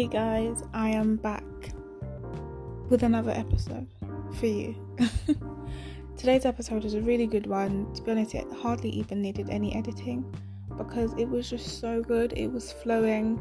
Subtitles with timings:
[0.00, 1.44] Hey guys, I am back
[2.88, 3.86] with another episode
[4.38, 4.74] for you.
[6.16, 7.92] Today's episode is a really good one.
[7.92, 10.24] To be honest, it hardly even needed any editing
[10.78, 12.32] because it was just so good.
[12.34, 13.38] It was flowing,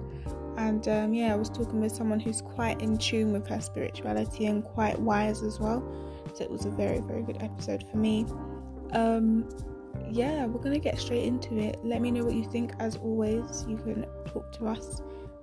[0.57, 4.47] and um, yeah, I was talking with someone who's quite in tune with her spirituality
[4.47, 5.81] and quite wise as well.
[6.35, 8.25] So it was a very, very good episode for me.
[8.91, 9.47] Um,
[10.11, 11.79] yeah, we're gonna get straight into it.
[11.85, 12.73] Let me know what you think.
[12.79, 15.01] As always, you can talk to us,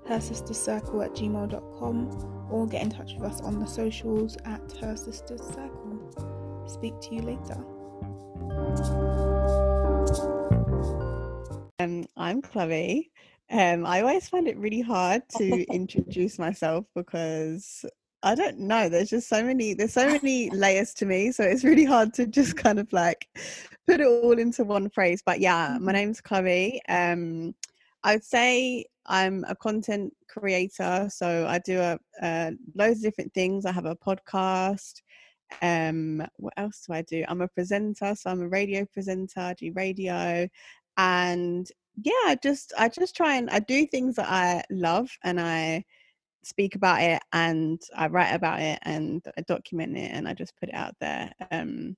[0.08, 4.60] her sisters circle at gmail.com, or get in touch with us on the socials at
[4.80, 6.64] her sisters circle.
[6.68, 7.56] Speak to you later.
[11.78, 13.10] Um, I'm Chloe.
[13.50, 17.84] Um, I always find it really hard to introduce myself because
[18.22, 18.88] I don't know.
[18.88, 19.74] There's just so many.
[19.74, 23.28] There's so many layers to me, so it's really hard to just kind of like
[23.86, 25.22] put it all into one phrase.
[25.24, 25.94] But yeah, my Mhm.
[25.94, 26.80] name's Chloe.
[26.88, 27.54] Um,
[28.02, 33.66] I'd say I'm a content creator, so I do a, uh, loads of different things.
[33.66, 35.02] I have a podcast.
[35.62, 37.24] Um, what else do I do?
[37.28, 39.40] I'm a presenter, so I'm a radio presenter.
[39.40, 40.48] I do radio,
[40.96, 41.70] and
[42.02, 45.84] yeah, I just I just try and I do things that I love, and I
[46.42, 50.56] speak about it, and I write about it, and I document it, and I just
[50.58, 51.32] put it out there.
[51.50, 51.96] Um,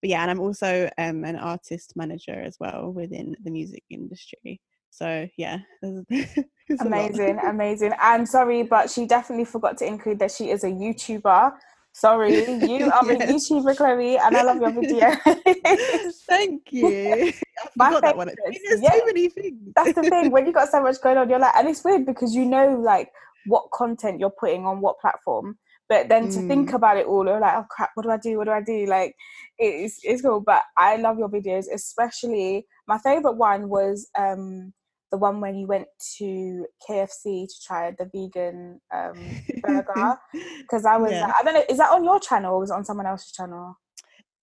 [0.00, 4.60] but yeah, and I'm also um, an artist manager as well within the music industry.
[4.90, 6.04] So yeah, there's,
[6.68, 7.10] there's a lot.
[7.10, 7.92] Amazing, amazing.
[8.00, 11.52] And sorry, but she definitely forgot to include that she is a YouTuber.
[11.92, 15.10] Sorry, you are a YouTuber, Chloe, and I love your video.
[16.28, 17.32] Thank you.
[17.58, 18.30] I My forgot that one.
[18.68, 18.90] There's yeah.
[18.90, 19.58] too many things.
[19.74, 20.30] That's the thing.
[20.30, 22.76] When you got so much going on, you're like, and it's weird because you know,
[22.76, 23.10] like,
[23.46, 25.58] what content you're putting on what platform.
[25.88, 26.74] But then to think Mm.
[26.74, 28.38] about it all, you're like, oh crap, what do I do?
[28.38, 28.86] What do I do?
[28.86, 29.16] Like,
[29.58, 30.40] it's it's cool.
[30.40, 34.72] But I love your videos, especially my favorite one was um
[35.10, 35.86] the one when you went
[36.18, 40.16] to KFC to try the vegan um burger
[40.60, 41.32] because I was, yeah.
[41.38, 43.78] I don't know, is that on your channel or was it on someone else's channel?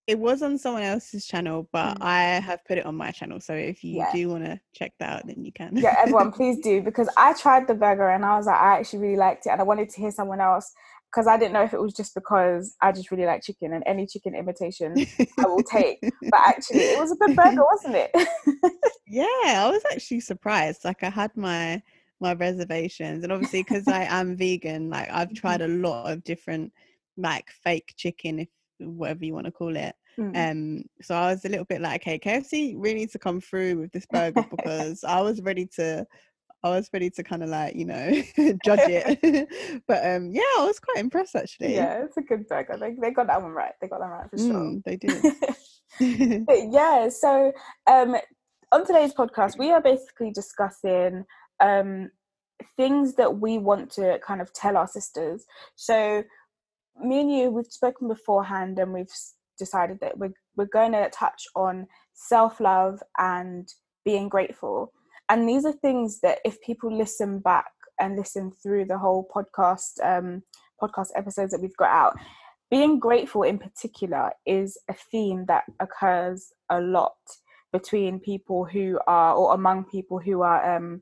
[0.07, 2.01] It was on someone else's channel, but Mm.
[2.01, 3.41] I have put it on my channel.
[3.41, 4.11] So if you Yeah.
[4.13, 5.75] do want to check that out, then you can.
[5.75, 8.99] yeah, everyone, please do because I tried the burger and I was like, I actually
[8.99, 10.71] really liked it, and I wanted to hear someone else
[11.11, 13.83] because I didn't know if it was just because I just really like chicken and
[13.85, 14.93] any chicken imitation
[15.39, 15.99] I will take.
[16.29, 18.11] But actually, it was a good burger, wasn't it?
[19.07, 19.25] yeah,
[19.65, 20.83] I was actually surprised.
[20.83, 21.81] Like I had my
[22.19, 26.73] my reservations, and obviously because I am vegan, like I've tried a lot of different
[27.17, 29.95] like fake chicken, if whatever you want to call it.
[30.19, 30.51] Mm.
[30.51, 33.79] Um, so I was a little bit like, okay, KFC really needs to come through
[33.79, 36.05] with this burger because I was ready to,
[36.73, 38.09] I was ready to kind of like, you know,
[38.65, 39.83] judge it.
[39.87, 41.75] but um, yeah, I was quite impressed actually.
[41.75, 42.77] yeah, it's a good burger.
[42.77, 43.73] They they got that one right.
[43.81, 44.53] They got that right for sure.
[44.53, 44.95] Mm, they
[45.99, 46.45] did.
[46.45, 47.51] But yeah, so
[47.87, 48.15] um,
[48.71, 51.25] on today's podcast, we are basically discussing
[51.59, 52.11] um,
[52.75, 55.45] things that we want to kind of tell our sisters.
[55.75, 56.23] So,
[57.01, 59.11] me and you, we've spoken beforehand, and we've
[59.57, 63.67] decided that we're we're going to touch on self love and
[64.03, 64.91] being grateful.
[65.29, 70.03] And these are things that if people listen back and listen through the whole podcast
[70.03, 70.43] um,
[70.81, 72.17] podcast episodes that we've got out,
[72.69, 77.15] being grateful in particular is a theme that occurs a lot
[77.71, 81.01] between people who are or among people who are um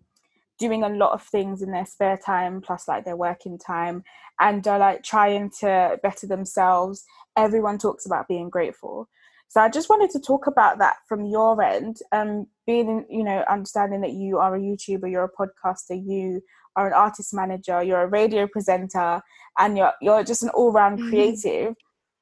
[0.58, 4.04] doing a lot of things in their spare time plus like their working time
[4.40, 7.04] and are like trying to better themselves.
[7.36, 9.10] Everyone talks about being grateful
[9.48, 13.44] so i just wanted to talk about that from your end um being you know
[13.50, 16.42] understanding that you are a youtuber you're a podcaster you
[16.76, 19.22] are an artist manager you're a radio presenter
[19.58, 21.10] and you're you're just an all-round Mhm.
[21.10, 21.74] creative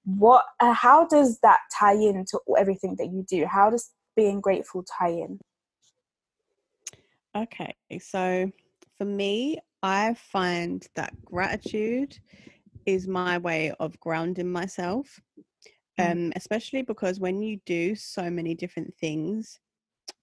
[0.06, 4.84] what uh, how does that tie into everything that you do how does being grateful
[5.00, 5.40] tie in
[7.36, 8.52] Okay, so
[8.96, 12.20] for me, I find that gratitude
[12.86, 15.20] is my way of grounding myself.
[16.00, 19.60] Um, especially because when you do so many different things,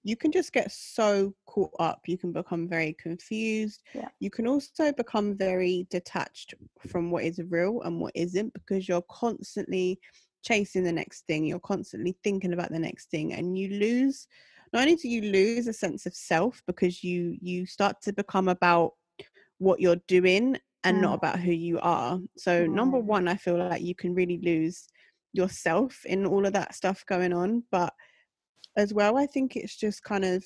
[0.02, 2.00] you can just get so caught up.
[2.06, 3.82] You can become very confused.
[3.94, 4.08] Yeah.
[4.18, 6.54] You can also become very detached
[6.88, 9.98] from what is real and what isn't because you're constantly
[10.42, 11.44] chasing the next thing.
[11.44, 14.26] You're constantly thinking about the next thing, and you lose
[14.72, 18.48] not only do you lose a sense of self because you you start to become
[18.48, 18.92] about
[19.58, 21.16] what you're doing and not Mm.
[21.16, 23.04] about who you are so number Mm.
[23.04, 24.88] one i feel like you can really lose
[25.32, 27.92] yourself in all of that stuff going on but
[28.76, 30.44] as well i think it's just kind of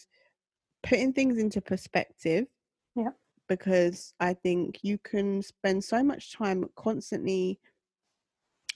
[0.83, 2.47] putting things into perspective
[2.95, 3.11] Yeah.
[3.49, 7.59] because i think you can spend so much time constantly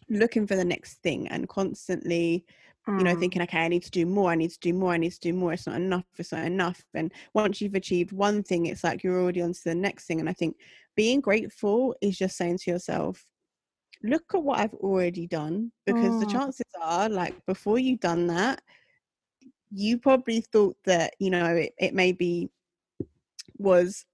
[0.09, 2.45] looking for the next thing and constantly
[2.87, 3.21] you know Mm.
[3.21, 5.21] thinking okay i need to do more i need to do more i need to
[5.21, 8.83] do more it's not enough it's not enough and once you've achieved one thing it's
[8.83, 10.57] like you're already on to the next thing and i think
[10.99, 13.25] being grateful is just saying to yourself,
[14.03, 15.73] look at what I've already done.
[15.87, 16.33] Because the Mm.
[16.33, 18.63] chances are, like, before you've done that,
[19.71, 22.51] you probably thought that, you know, it, it maybe
[23.59, 24.07] was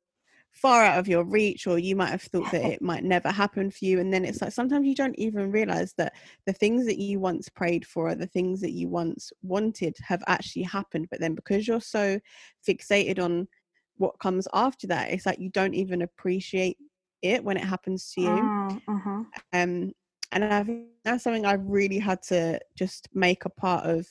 [0.55, 3.71] far out of your reach or you might have thought that it might never happen
[3.71, 6.15] for you and then it's like sometimes you don't even realize that
[6.47, 10.23] the things that you once prayed for or the things that you once wanted have
[10.29, 12.19] actually happened but then because you're so
[12.67, 13.49] fixated on
[13.97, 16.77] what comes after that it's like you don't even appreciate
[17.25, 18.53] it when it happens to you.
[18.53, 19.27] Mm, mhm.
[19.53, 19.93] um
[20.33, 24.07] and i think that's something i've really had to just make a part of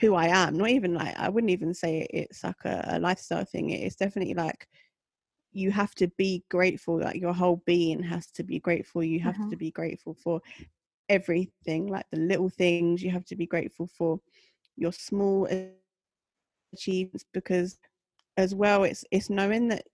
[0.00, 0.56] who i am.
[0.58, 3.70] Not even like i wouldn't even say it's like a, a lifestyle thing.
[3.70, 4.68] It's definitely like
[5.52, 9.02] you have to be grateful like your whole being has to be grateful.
[9.04, 9.50] You have Mhm.
[9.50, 10.40] to be grateful for
[11.08, 13.02] everything like the little things.
[13.02, 14.20] You have to be grateful for
[14.76, 15.46] your small
[16.72, 17.78] achievements because
[18.36, 19.84] as well it's it's knowing that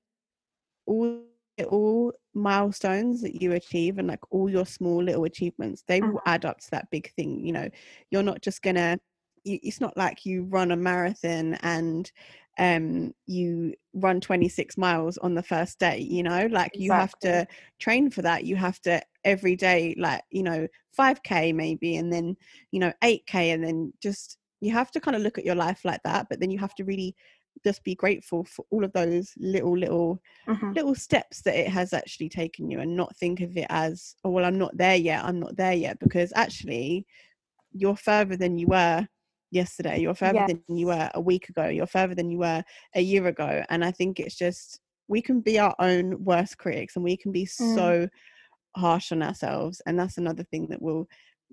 [0.87, 1.23] all
[1.69, 6.23] all milestones that you achieve and like all your small little achievements they will Mhm.
[6.27, 7.69] add up to that big thing you know?
[8.11, 8.99] You're not just gonna
[9.45, 12.11] you, it's not like you run a marathon and
[12.59, 16.47] um you run 26 miles on the first day you know?
[16.51, 17.47] Like you have to
[17.79, 18.45] train for that.
[18.45, 22.37] You have to every day like you know 5k maybe and then
[22.73, 25.85] you know 8k and then just you have to kind of look at your life
[25.85, 27.15] like that but then you have to really
[27.65, 30.75] just be grateful for all of those little little Mhm.
[30.75, 34.31] little steps that it has actually taken you and not think of it as oh
[34.31, 37.07] well i'm not there yet i'm not there yet because actually
[37.73, 39.07] you're further than you were
[39.51, 40.49] yesterday you're further Yes.
[40.69, 42.63] than you were a week ago you're further than you were
[42.95, 46.97] a year ago and i think it's just we can be our own worst critics
[46.97, 47.75] and we can be Mm.
[47.75, 48.09] so
[48.77, 51.09] harsh on ourselves and that's another thing that we'll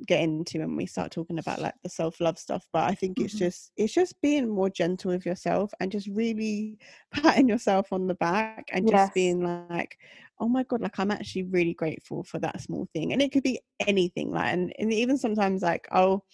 [0.08, 3.34] get into when we start talking about like the self-love stuff but i think it's
[3.34, 3.38] Mhm.
[3.38, 6.78] just it's just being more gentle with yourself and just really
[7.12, 9.14] patting yourself on the back and just Yes.
[9.14, 9.98] being like
[10.40, 13.44] oh my god like i'm actually really grateful for that small thing and it could
[13.44, 16.26] be anything like and, and even sometimes like i'll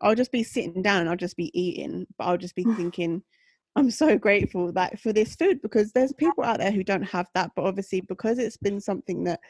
[0.00, 3.22] i'll just be sitting down i'll just be eating but i'll just be thinking
[3.76, 7.28] i'm so grateful that for this food because there's people out there who don't have
[7.34, 9.40] that but obviously because it's been something that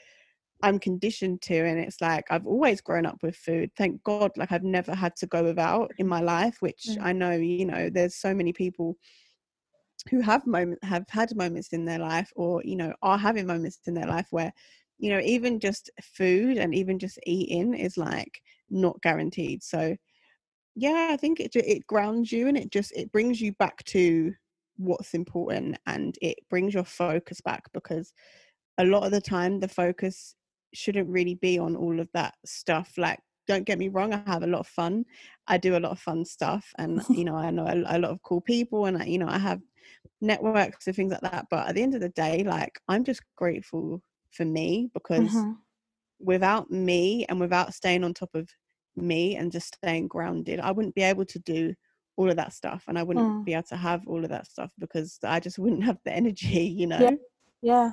[0.63, 4.53] I'm conditioned to and it's like I've always grown up with food thank god like
[4.53, 7.03] I've never had to go without in my life which Mm.
[7.03, 8.97] I know you know there's so many people
[10.11, 13.81] who have moment have had moments in their life or you know are having moments
[13.87, 14.53] in their life where
[14.99, 18.41] you know even just food and even just eating is like
[18.71, 19.97] not guaranteed so
[20.77, 24.35] yeah I think it it grounds you and it just it brings you back to
[24.77, 28.13] what's important and it brings your focus back because
[28.79, 30.37] a lot of the time the focus
[30.75, 34.43] shouldn't really be on all of that stuff like don't get me wrong i have
[34.43, 35.05] a lot of fun
[35.49, 38.11] i do a lot of fun stuff and you know i know a, a lot
[38.11, 39.61] of cool people and I, you know i have
[40.21, 43.23] networks and things like that but at the end of the day like i'm just
[43.37, 44.03] grateful
[44.33, 45.63] for me because Mhm.
[46.19, 48.51] without me and without staying on top of
[48.97, 51.75] me and just staying grounded i wouldn't be able to do
[52.17, 53.45] all of that stuff and i wouldn't Mm.
[53.45, 56.65] be able to have all of that stuff because i just wouldn't have the energy
[56.65, 57.11] you know Yeah.
[57.63, 57.93] Yeah.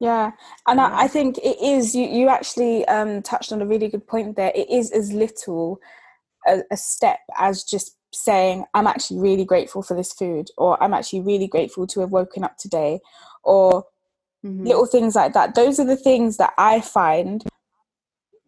[0.00, 0.86] And Yeah.
[0.92, 4.36] I, I think it is, you, you actually um, touched on a really good point
[4.36, 4.52] there.
[4.54, 5.80] It is as little
[6.46, 10.94] a, a step as just saying, I'm actually really grateful for this food, or I'm
[10.94, 13.00] actually really grateful to have woken up today,
[13.42, 13.84] or
[14.44, 14.64] Mhm.
[14.64, 15.54] little things like that.
[15.54, 17.44] Those are the things that I find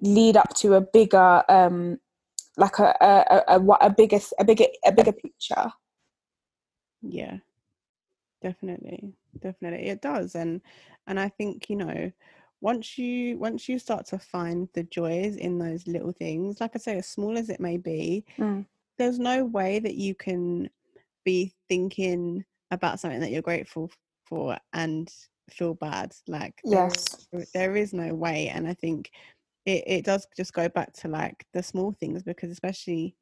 [0.00, 1.98] lead up to a bigger, um,
[2.56, 5.72] like a, a, a, a, what- a bigger, a bigger, a bigger picture.
[7.02, 7.38] yeah
[8.42, 10.60] definitely definitely it does and
[11.10, 12.10] and i think you know
[12.62, 16.78] once you once you start to find the joys in those little things like i
[16.78, 18.64] say as small as it may be Mm.
[18.98, 20.70] there's no way that you can
[21.24, 23.90] be thinking about something that you're grateful
[24.26, 25.12] for and
[25.50, 27.26] feel bad like there- Yes.
[27.54, 29.10] there is no way and i think
[29.66, 33.16] it, it does just go back to like the small things because especially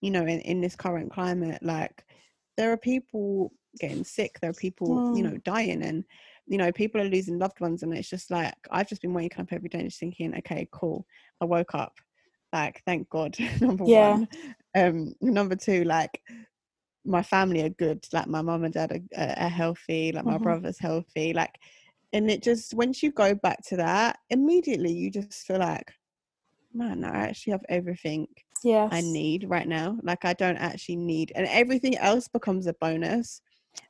[0.00, 2.04] you know in, in this current climate like
[2.56, 5.30] there are people getting sick there are people you Mm.
[5.32, 6.04] know dying and
[6.46, 9.40] you know people are losing loved ones and it's just like i've just been waking
[9.40, 11.06] up every day and just thinking okay cool
[11.40, 11.94] i woke up
[12.52, 14.18] like thank god number Yeah.
[14.18, 14.28] one
[14.76, 16.22] um number two like
[17.04, 20.42] my family are good like my mum and dad are, are, healthy like my Mhm.
[20.42, 21.54] brother's healthy like
[22.12, 25.92] and it just once you go back to that immediately you just feel like
[26.72, 28.26] man i actually have everything
[28.64, 28.92] Yes.
[28.92, 29.98] I need right now.
[30.02, 33.40] Like I don't actually need, and everything else becomes a bonus,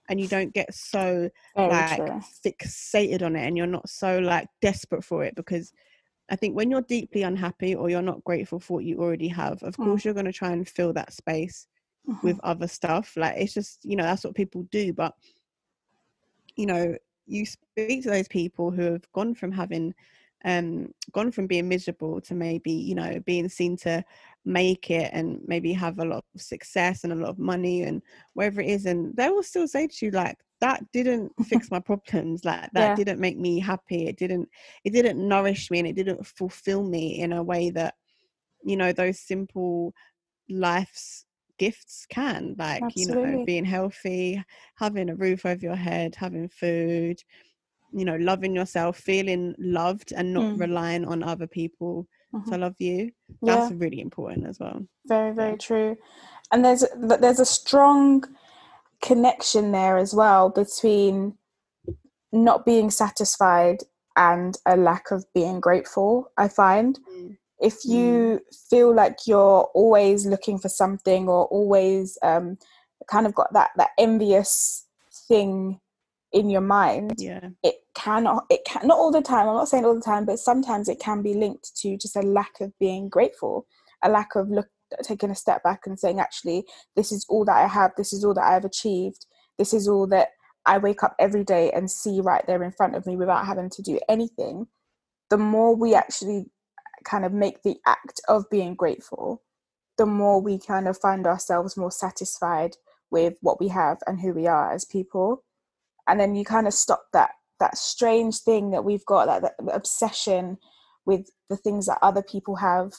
[0.08, 2.20] and you don't get so Very like true.
[2.44, 5.72] fixated on it, and you're not so like desperate for it because
[6.28, 9.62] I think when you're deeply unhappy or you're not grateful for what you already have,
[9.62, 9.84] of Mm.
[9.84, 11.66] course you're going to try and fill that space
[12.08, 12.22] Mhm.
[12.22, 13.16] with other stuff.
[13.16, 15.14] Like it's just you know that's what people do, but
[16.56, 19.94] you know you speak to those people who have gone from having
[20.46, 24.02] um gone from being miserable to maybe you know being seen to
[24.44, 28.00] make it and maybe have a lot of success and a lot of money and
[28.34, 31.80] whatever it is and they will still say to you like that didn't fix my
[31.80, 32.94] problems like that Yeah.
[32.94, 34.48] didn't make me happy it didn't
[34.84, 37.94] it didn't nourish me and it didn't fulfill me in a way that
[38.64, 39.92] you know those simple
[40.48, 41.24] life's
[41.58, 44.42] gifts can like you know being healthy
[44.76, 47.20] having a roof over your head having food
[47.92, 50.60] you know loving yourself feeling loved and not Mm.
[50.60, 52.06] relying on other people
[52.48, 53.10] to love you.
[53.42, 53.56] Yeah.
[53.56, 54.80] that's really important as well.
[55.06, 55.56] Very very Yeah.
[55.56, 55.96] true.
[56.52, 58.24] And there's there's a strong
[59.02, 61.36] connection there as well between
[62.32, 63.78] not being satisfied
[64.16, 66.98] and a lack of being grateful i find.
[67.58, 68.40] If you
[68.70, 72.58] feel like you're always looking for something or always um,
[73.08, 74.84] kind of got that that envious
[75.28, 75.80] thing
[76.36, 77.48] in your mind yeah.
[77.62, 80.38] it cannot it can not all the time i'm not saying all the time but
[80.38, 83.66] sometimes it can be linked to just a lack of being grateful
[84.04, 84.68] a lack of look
[85.02, 86.62] taking a step back and saying actually
[86.94, 89.24] this is all that i have this is all that i've achieved
[89.56, 90.28] this is all that
[90.66, 93.70] i wake up every day and see right there in front of me without having
[93.70, 94.66] to do anything
[95.30, 96.44] the more we actually
[97.04, 99.42] kind of make the act of being grateful
[99.96, 102.76] the more we kind of find ourselves more satisfied
[103.10, 105.42] with what we have and who we are as people
[106.08, 109.74] and then you kind of stop that that strange thing that we've got that, that
[109.74, 110.58] obsession
[111.06, 112.92] with the things that other people have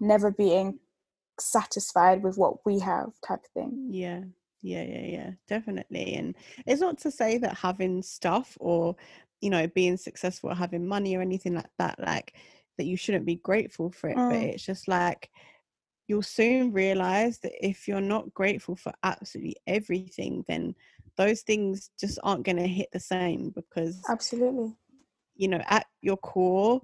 [0.00, 0.78] never being
[1.40, 3.88] satisfied with what we have type of thing.
[3.90, 4.20] Yeah.
[4.60, 5.30] Yeah yeah yeah.
[5.48, 6.14] Definitely.
[6.14, 8.96] And it's not to say that having stuff or
[9.40, 12.34] you know being successful or having money or anything like that like
[12.78, 14.54] that you shouldn't be grateful for it but Mm.
[14.54, 15.30] it's just like
[16.06, 20.74] you'll soon realize that if you're not grateful for absolutely everything then
[21.16, 24.76] those things just aren't going to hit the same because absolutely
[25.36, 26.80] you know at your core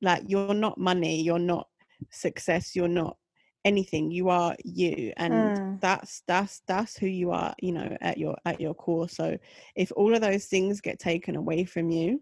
[0.00, 1.68] like you're not money you're not
[2.10, 3.16] success you're not
[3.64, 5.80] anything you are you and Mm.
[5.80, 9.36] that's that's that's who you are you know at your at your core so
[9.76, 12.20] if all of those things get taken away from you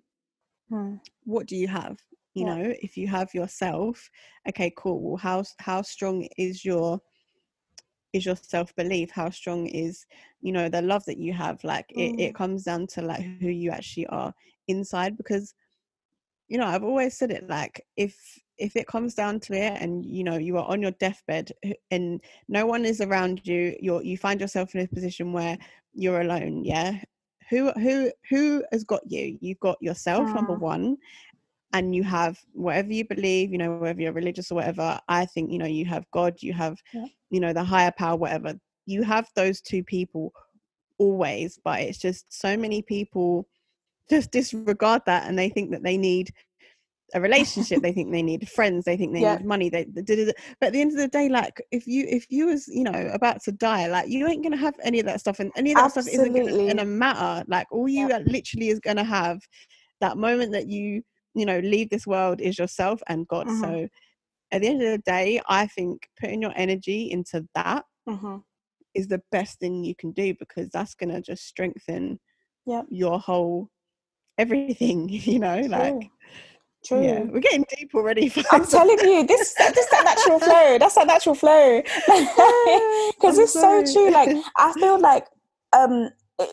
[0.69, 0.97] Hmm.
[1.25, 1.99] what do you have
[2.35, 2.55] you Yeah.
[2.55, 4.11] know if you have yourself
[4.49, 7.01] okay cool well how how strong is your
[8.13, 10.07] is your self belief how strong is
[10.41, 12.19] you know the love that you have like it, Mm.
[12.19, 14.19] it comes down to like who you actually are
[14.57, 15.55] inside because
[16.49, 20.05] you know i've always said it like if if it comes down to it and
[20.05, 21.51] you know you are on your deathbed
[21.91, 25.57] and no one is around you you're you find yourself in a position where
[25.93, 26.99] you're alone yeah
[27.51, 30.61] who who who has got you you've got yourself number Mm.
[30.61, 30.97] one
[31.73, 35.45] and you have whatever you believe you know whether you're religious or whatever i think
[35.45, 37.07] you know you have god you have Yeah.
[37.31, 38.55] You know the higher power whatever
[38.87, 40.33] you have those two people
[40.99, 43.47] always but it's just so many people
[44.09, 46.31] just disregard that and they think that they need
[47.15, 49.37] a relationship they think they need friends they think they Yeah.
[49.37, 52.07] need money they da- da- but at the end of the day like if you
[52.09, 55.07] if you was you know about to die like you ain't gonna have any of
[55.07, 58.23] that stuff and any of that stuff isn't gonna, gonna matter like all you Yep.
[58.27, 59.41] literally is gonna have
[60.01, 61.03] that moment that you
[61.35, 63.61] you know leave this world is yourself and god Mhm.
[63.61, 63.89] so
[64.53, 68.37] at the end of the day i think putting your energy into that hmm
[68.95, 72.19] is the best thing you can do because that's gonna just strengthen
[72.67, 72.87] Yep.
[72.91, 73.71] your whole
[74.39, 76.11] everything you know like
[76.85, 77.03] True.
[77.03, 80.79] yeah we're getting deep already I'm telling you, this this that natural flow.
[80.79, 81.83] That's that natural flow.
[83.21, 84.11] Because it's so true.
[84.11, 85.27] Like I feel like
[85.77, 86.11] um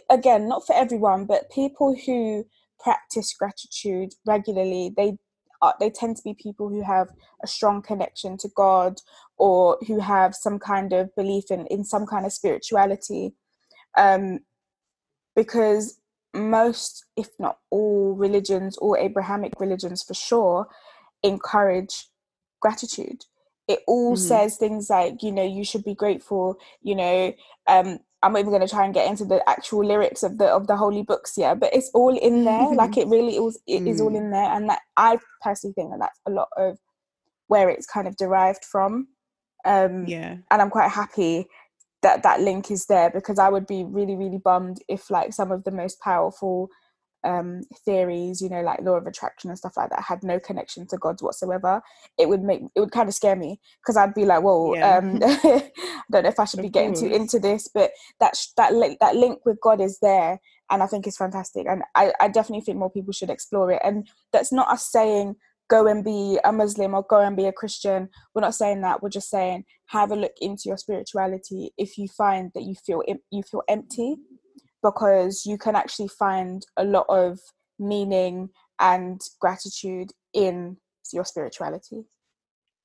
[0.10, 2.46] again, not for everyone, but people who
[2.80, 5.18] practice gratitude regularly, they
[5.62, 7.10] are, they tend to be people who have
[7.44, 9.02] a strong connection to God
[9.38, 13.34] or who have some kind of belief in in some kind of spirituality.
[13.98, 14.40] Um
[15.36, 16.00] because
[16.36, 20.68] most, if not all religions all Abrahamic religions for sure,
[21.24, 22.08] encourage
[22.62, 23.26] gratitude.
[23.68, 24.18] It all Mhm.
[24.18, 27.34] says things like, you know, you should be grateful, you know,
[27.68, 30.48] um, I'm not even going to try and get into the actual lyrics of the
[30.48, 32.68] of the holy books, yeah, but it's all in there.
[32.76, 34.18] like it really is, it is all Mm.
[34.18, 36.78] in there, and that I personally think that that's a lot of
[37.48, 39.10] where it's kind of derived from.
[39.66, 41.48] Um, yeah and I'm quite happy
[42.04, 45.52] that that link is there because I would be really really bummed if like some
[45.52, 46.70] of the most powerful
[47.28, 50.88] um theories you know like law of attraction and stuff like that had no connection
[50.88, 51.82] to god whatsoever
[52.18, 54.98] it would make it would kind of scare me because i'd be like whoa Yeah.
[54.98, 55.72] um i
[56.10, 57.92] don't know if i should Of be getting too into this but
[58.22, 60.40] that sh- that link that link with god is there
[60.72, 63.82] and i think it's fantastic and I, I definitely think more people should explore it
[63.84, 65.36] and that's not us saying
[65.70, 69.04] go and be a muslim or go and be a christian we're not saying that
[69.04, 73.04] we're just saying have a look into your spirituality if you find that you feel
[73.32, 74.16] you feel empty
[74.84, 77.40] because you can actually find a lot of
[77.80, 80.78] meaning and gratitude in
[81.14, 82.06] your spirituality.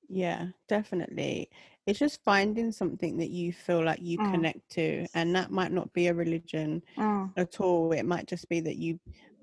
[0.09, 1.51] Yeah definitely.
[1.87, 4.31] It's just finding something that you feel like you Mm.
[4.31, 7.93] connect to and that might not be a religion Mm, at all.
[7.93, 8.99] It might just be that you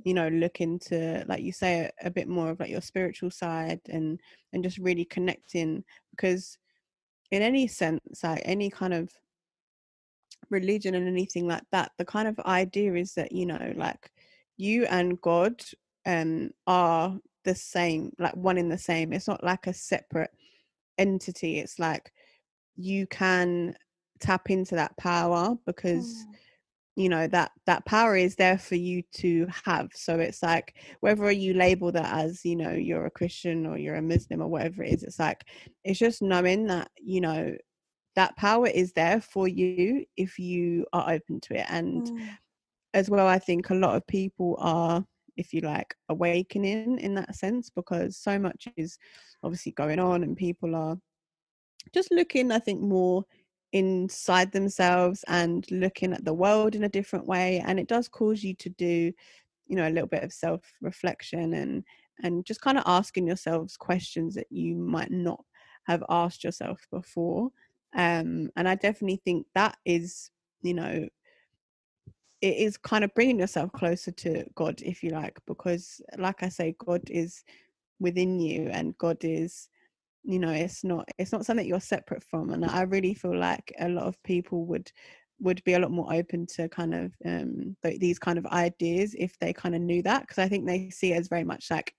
[0.05, 3.29] you know look into like you say a, a bit more of like your spiritual
[3.31, 4.19] side and
[4.53, 6.57] and just really connecting because
[7.31, 9.11] in any sense like any kind of
[10.49, 14.11] religion and anything like that the kind of idea is that you know like
[14.57, 15.61] you and god
[16.05, 19.13] um are the same like one in the same.
[19.13, 20.31] It's not like a separate
[20.97, 21.59] entity.
[21.59, 22.11] It's like
[22.75, 23.75] you can
[24.19, 26.35] tap into that power because mm,
[26.95, 29.89] you know that that power is there for you to have.
[29.93, 33.95] So it's like whether you label that as you know you're a christian or you're
[33.95, 35.43] a muslim or whatever it is it's like
[35.83, 37.55] it's just knowing that you know
[38.19, 41.65] that power is there for you if you are open to it.
[41.69, 42.29] And mm,
[42.95, 45.05] as well i think a lot of people are
[45.37, 48.97] if you like awakening in that sense because so much is
[49.43, 50.97] obviously going on and people are
[51.93, 53.23] just looking i think more
[53.73, 57.63] inside themselves and looking at the world in a different way.
[57.65, 59.11] And it does cause you to do
[59.67, 61.83] you know a little bit of self reflection and
[62.23, 65.43] and just kind of asking yourselves questions that you might not
[65.85, 67.51] have asked yourself before
[67.95, 70.31] um and i definitely think that is
[70.61, 71.07] you know
[72.41, 76.49] it is kind of bringing yourself closer to god if you like because like i
[76.49, 77.43] say god is
[77.99, 79.69] within you and god is
[80.23, 83.73] you know it's not it's not something you're separate from and i really feel like
[83.79, 84.91] a lot of people would
[85.41, 89.15] would be a lot more open to kind of um th- these kind of ideas
[89.17, 91.67] if they kind of knew that because i think they see it as very much
[91.71, 91.93] like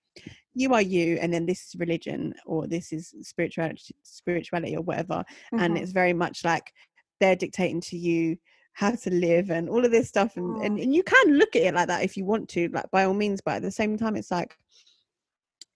[0.53, 5.23] you are you and then this is religion or this is spirituality spirituality or whatever
[5.53, 5.81] and mhm.
[5.81, 6.73] it's very much like
[7.19, 8.35] they're dictating to you
[8.73, 10.83] how to live and all of this stuff and, and Mm.
[10.83, 13.13] and you can look at it like that if you want to like by all
[13.13, 14.57] means but at the same time it's like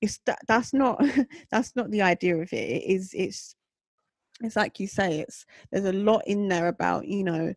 [0.01, 0.99] it's that that's not
[1.51, 3.55] that's not the idea of it it is it's
[4.41, 7.53] it's like you say it's there's a lot in there about you know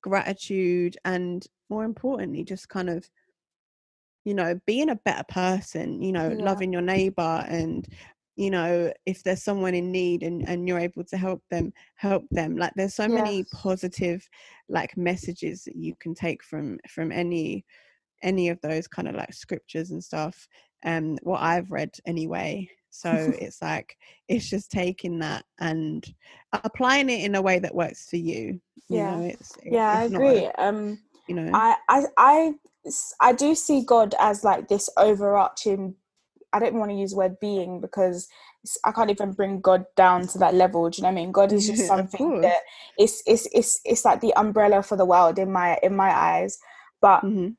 [0.00, 3.08] gratitude and more importantly just kind of
[4.28, 6.44] you know being a better person you know Yeah.
[6.50, 7.88] loving your neighbor and
[8.36, 12.24] you know if there's someone in need and, and you're able to help them help
[12.30, 14.28] them like there's so many positive
[14.68, 17.64] like messages that you can take from from any
[18.22, 20.46] any of those kind of like scriptures and stuff
[20.84, 23.96] um what i've read anyway so it's like
[24.28, 26.14] it's just taking that and
[26.52, 29.04] applying it in a way that works for you you Yeah.
[29.04, 32.54] know it's it- yeah i it's a- agree um you know I, I i
[33.20, 35.94] i do see god as like this overarching
[36.52, 38.28] i don't want to use the word being because
[38.84, 41.32] i can't even bring god down to that level do you know what i mean
[41.32, 42.60] god is just something that
[42.98, 46.58] it's it's it's it's like the umbrella for the world in my in my eyes
[47.00, 47.56] but Mhm.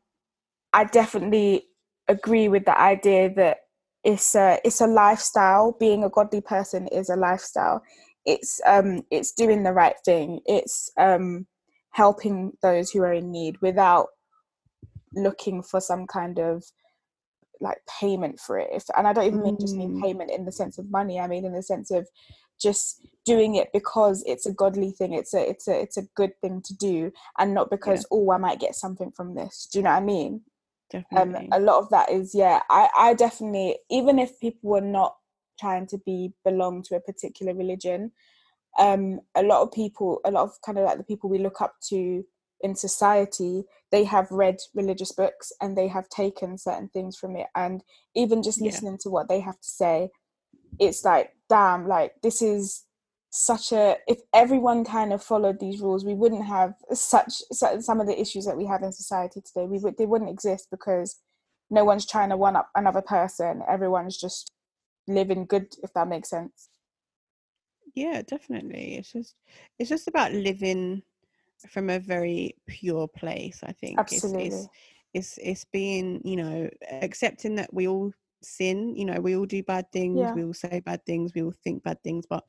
[0.73, 1.65] I definitely
[2.07, 3.57] agree with the idea that
[4.03, 5.75] it's a it's a lifestyle.
[5.79, 7.81] Being a godly person is a lifestyle.
[8.25, 10.41] It's um it's doing the right thing.
[10.45, 11.47] It's um
[11.91, 14.07] helping those who are in need without
[15.15, 16.63] looking for some kind of
[17.61, 18.69] like payment for it.
[18.71, 20.01] If, and I don't even mean just mean Mm.
[20.01, 21.19] payment in the sense of money.
[21.19, 22.07] I mean in the sense of
[22.61, 25.13] just doing it because it's a godly thing.
[25.13, 28.37] It's a it's a it's a good thing to do, and not because oh I
[28.37, 29.67] might get something from this.
[29.71, 30.41] Do you know what I mean?
[31.17, 34.81] um definitely a lot of that is yeah i i definitely even if people were
[34.81, 35.15] not
[35.59, 38.11] trying to be belong to a particular religion
[38.77, 41.61] um a lot of people a lot of kind of like the people we look
[41.61, 42.23] up to
[42.61, 47.47] in society they have read religious books and they have taken certain things from it.
[47.55, 47.81] And
[48.15, 48.67] even just Yeah.
[48.67, 50.09] listening to what they have to say
[50.79, 52.85] it's like damn like this is
[53.31, 57.99] such a if everyone kind of followed these rules we wouldn't have such, such some
[58.01, 59.67] of the issues that we have in society today.
[59.67, 61.19] We would they wouldn't exist because
[61.69, 63.61] no one's trying to one up another person.
[63.69, 64.51] Everyone's just
[65.07, 66.68] living good if that makes sense
[67.95, 69.35] yeah definitely it's just
[69.77, 71.01] it's just about living
[71.69, 74.69] from a very pure place i think it's absolutely it's
[75.13, 76.69] it's, it's being you know
[77.01, 80.33] accepting that we all sin you know we all do bad things Yeah.
[80.33, 82.43] we all say bad things we all think bad things but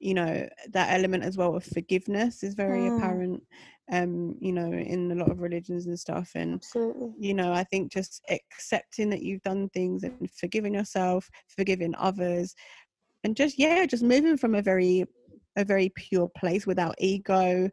[0.00, 2.86] you know that element as well of forgiveness is very Mm.
[2.86, 3.42] apparent
[3.92, 7.64] um you know in a lot of religions and stuff and absolutely you know i
[7.64, 12.54] think just accepting that you've done things and forgiving yourself forgiving others
[13.24, 15.04] and just yeah just moving from a very
[15.56, 17.70] a very pure place without ego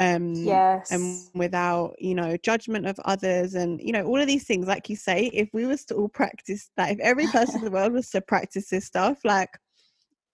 [0.00, 0.90] um yes.
[0.90, 4.66] and without you know judgment of others and you know all of these things.
[4.66, 7.70] Like you say if we was to all practice that if every person in the
[7.70, 9.50] world was to practice this stuff like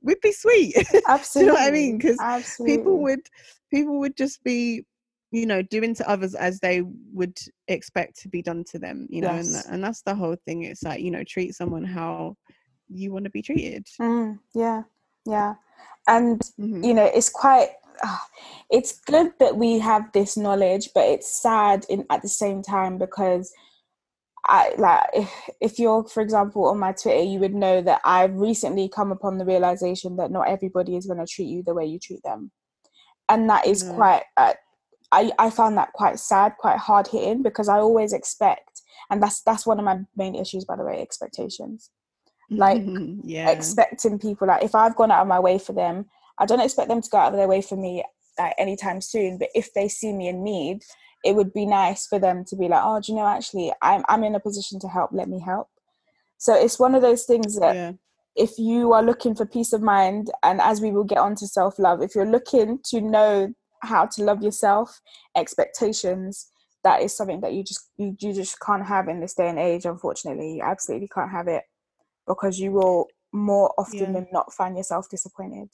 [0.02, 0.74] we'd be sweet.
[1.08, 1.98] Absolutely you know what I mean?
[1.98, 3.20] Because people would
[3.70, 4.84] people would just be
[5.30, 9.20] you know doing to others as they would expect to be done to them you
[9.20, 9.66] know Yes.
[9.66, 10.62] and, and that's the whole thing.
[10.62, 12.36] It's like you know treat someone how
[12.90, 14.82] you want to be treated Mm, yeah,
[15.26, 15.54] yeah.
[16.06, 16.84] And Mhm.
[16.84, 17.70] you know, it's quite.
[18.02, 18.26] ah,
[18.70, 22.96] it's good that we have this knowledge, but it's sad in at the same time
[22.98, 23.52] because
[24.46, 28.34] I like if, if you're, for example, on my Twitter, you would know that I've
[28.34, 31.84] recently come upon the realization that not everybody is going to treat you the way
[31.86, 32.50] you treat them,
[33.28, 33.92] and that is No.
[33.94, 34.22] quite.
[34.36, 34.54] Uh,
[35.12, 39.42] I I found that quite sad, quite hard hitting because I always expect, and that's
[39.42, 41.90] that's one of my main issues, by the way, expectations
[42.50, 42.82] like,
[43.24, 46.06] yeah expecting people like if I've gone out of my way for them,
[46.38, 48.04] I don't expect them to go out of their way for me
[48.38, 49.38] like anytime soon.
[49.38, 50.82] But if they see me in need,
[51.24, 54.04] it would be nice for them to be like, oh, do you know, actually, I'm
[54.08, 55.10] I'm in a position to help.
[55.12, 55.68] Let me help.
[56.38, 57.92] So it's one of those things that yeah
[58.36, 61.46] if you are looking for peace of mind, and as we will get on to
[61.46, 65.00] self love, if you're looking to know how to love yourself,
[65.36, 66.50] expectations.
[66.82, 69.58] That is something that you just you, you just can't have in this day and
[69.58, 69.84] age.
[69.84, 71.62] Unfortunately, you absolutely can't have it
[72.30, 74.12] because you will more often Yeah.
[74.12, 75.68] than not find yourself disappointed.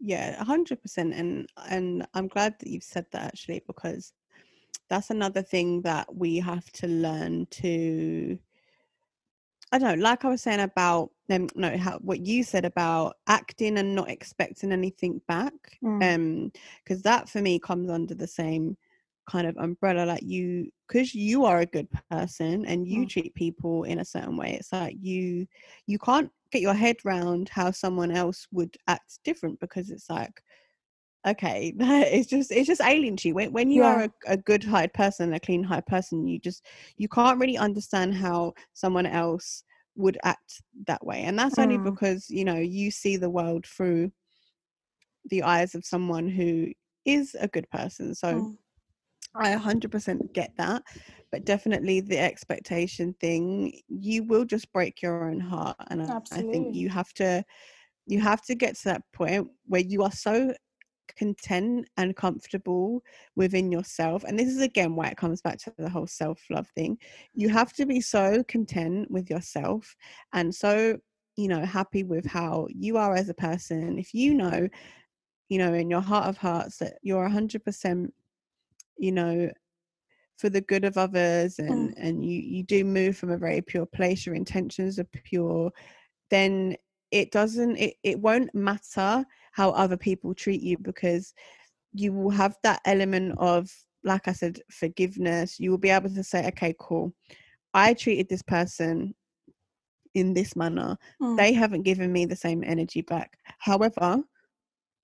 [0.00, 4.12] yeah 100% and and i'm glad that you've said that actually because
[4.88, 8.38] that's another thing that we have to learn to
[9.72, 13.16] i don't know like i was saying about um, no how, what you said about
[13.26, 16.02] acting and not expecting anything back Mm.
[16.14, 18.76] um because that for me comes under the same
[19.30, 23.08] kind of umbrella like you because you are a good person and you Mm.
[23.08, 25.46] treat people in a certain way it's like you
[25.86, 30.42] you can't get your head round how someone else would act different because it's like
[31.28, 34.64] okay it's just it's just alien to you when, when you are a, a good
[34.64, 36.66] hired person a clean hired person you just
[36.96, 39.62] you can't really understand how someone else
[39.96, 41.84] would act that way and that's only Mm.
[41.84, 44.10] because you know you see the world through
[45.30, 46.68] the eyes of someone who
[47.04, 48.56] is a good person so Mm.
[49.34, 50.82] I 100% get that,
[51.30, 55.76] but definitely the expectation thing, you will just break your own heart.
[55.88, 57.44] And I, I think you have to,
[58.06, 60.52] you have to get to that point where you are so
[61.16, 63.02] content and comfortable
[63.36, 64.24] within yourself.
[64.24, 66.98] And this is again why it comes back to the whole self love thing.
[67.34, 69.94] You have to be so content with yourself
[70.32, 70.98] and so,
[71.36, 73.98] you know, happy with how you are as a person.
[73.98, 74.68] If you know,
[75.48, 78.10] you know, in your heart of hearts that you're 100%
[79.00, 79.50] you know
[80.38, 83.86] for the good of others and and you you do move from a very pure
[83.86, 85.70] place your intentions are pure
[86.30, 86.76] then
[87.10, 91.34] it doesn't it, it won't matter how other people treat you because
[91.92, 93.70] you will have that element of
[94.04, 95.58] like i said forgiveness.
[95.58, 97.12] You will be able to say okay cool.
[97.74, 99.14] I treated this person
[100.14, 100.96] in this manner.
[101.22, 101.36] Mm.
[101.36, 103.36] they haven't given me the same energy back.
[103.58, 104.22] However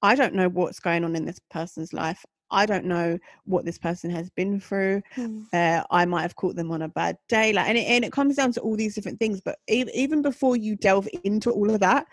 [0.02, 3.78] i don't know what's going on in this person's life i don't know what this
[3.78, 5.46] person has been through Mm.
[5.52, 8.12] uh, i might have caught them on a bad day like and it, and it
[8.12, 11.70] comes down to all these different things but e- even before you delve into all
[11.70, 12.06] of that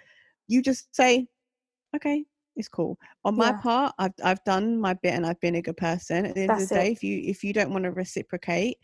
[0.47, 1.27] you just say
[1.95, 2.23] okay
[2.55, 3.61] it's cool on my Yeah.
[3.61, 6.51] part i've i've done my bit and i've been a good person at the end
[6.51, 6.91] of the day it.
[6.91, 8.77] if you if you don't want to reciprocate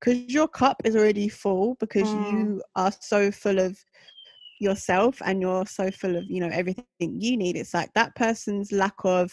[0.00, 2.30] because your cup is already full because Mm.
[2.32, 3.78] you are so full of
[4.60, 8.70] yourself and you're so full of you know everything you need it's like that person's
[8.72, 9.32] lack of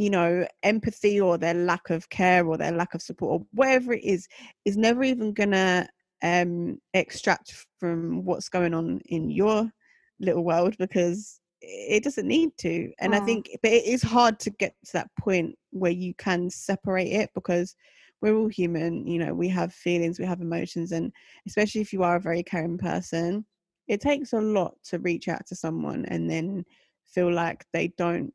[0.00, 3.92] you know empathy or their lack of care or their lack of support or whatever
[3.92, 4.26] it is
[4.64, 5.86] is never even gonna
[6.22, 9.70] um extract from what's going on in your
[10.18, 13.24] little world because it doesn't need to and i Mm.
[13.26, 17.30] think but it is hard to get to that point where you can separate it
[17.34, 17.76] because
[18.22, 21.12] we're all human you know we have feelings we have emotions and
[21.46, 23.44] especially if you are a very caring person
[23.86, 26.64] it takes a lot to reach out to someone and then
[27.04, 28.32] feel like they don't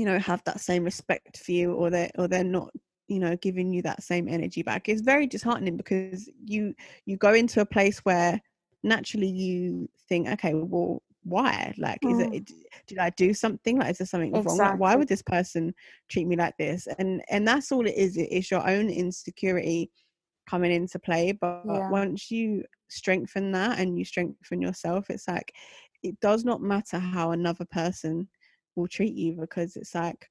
[0.00, 2.70] you know have that same respect for you or they or they're not
[3.08, 4.88] you know giving you that same energy back.
[4.88, 6.74] It's very disheartening because you
[7.06, 8.40] you go into a place where
[8.82, 11.74] naturally you think okay well why?
[11.78, 12.28] Like is Mm.
[12.32, 12.50] it
[12.86, 13.78] did i do something?
[13.78, 14.58] Like is there something wrong?
[14.62, 15.74] Like why would this person
[16.08, 16.88] treat me like this?
[16.98, 18.16] And and that's all it is.
[18.16, 19.90] It is your own insecurity
[20.48, 21.32] coming into play.
[21.32, 21.88] But Yeah.
[21.88, 25.54] once you strengthen that and you strengthen yourself it's like
[26.02, 28.28] it does not matter how another person
[28.80, 30.28] will treat you because it's like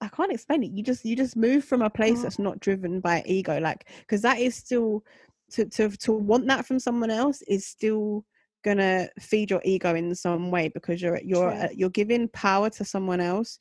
[0.00, 0.72] I can't explain it.
[0.72, 2.22] You just you just move from a place Mm.
[2.22, 5.04] that's not driven by ego, like because that is still
[5.52, 8.24] to to to want that from someone else is still
[8.64, 12.84] gonna feed your ego in some way because you're you're uh, you're giving power to
[12.84, 13.58] someone else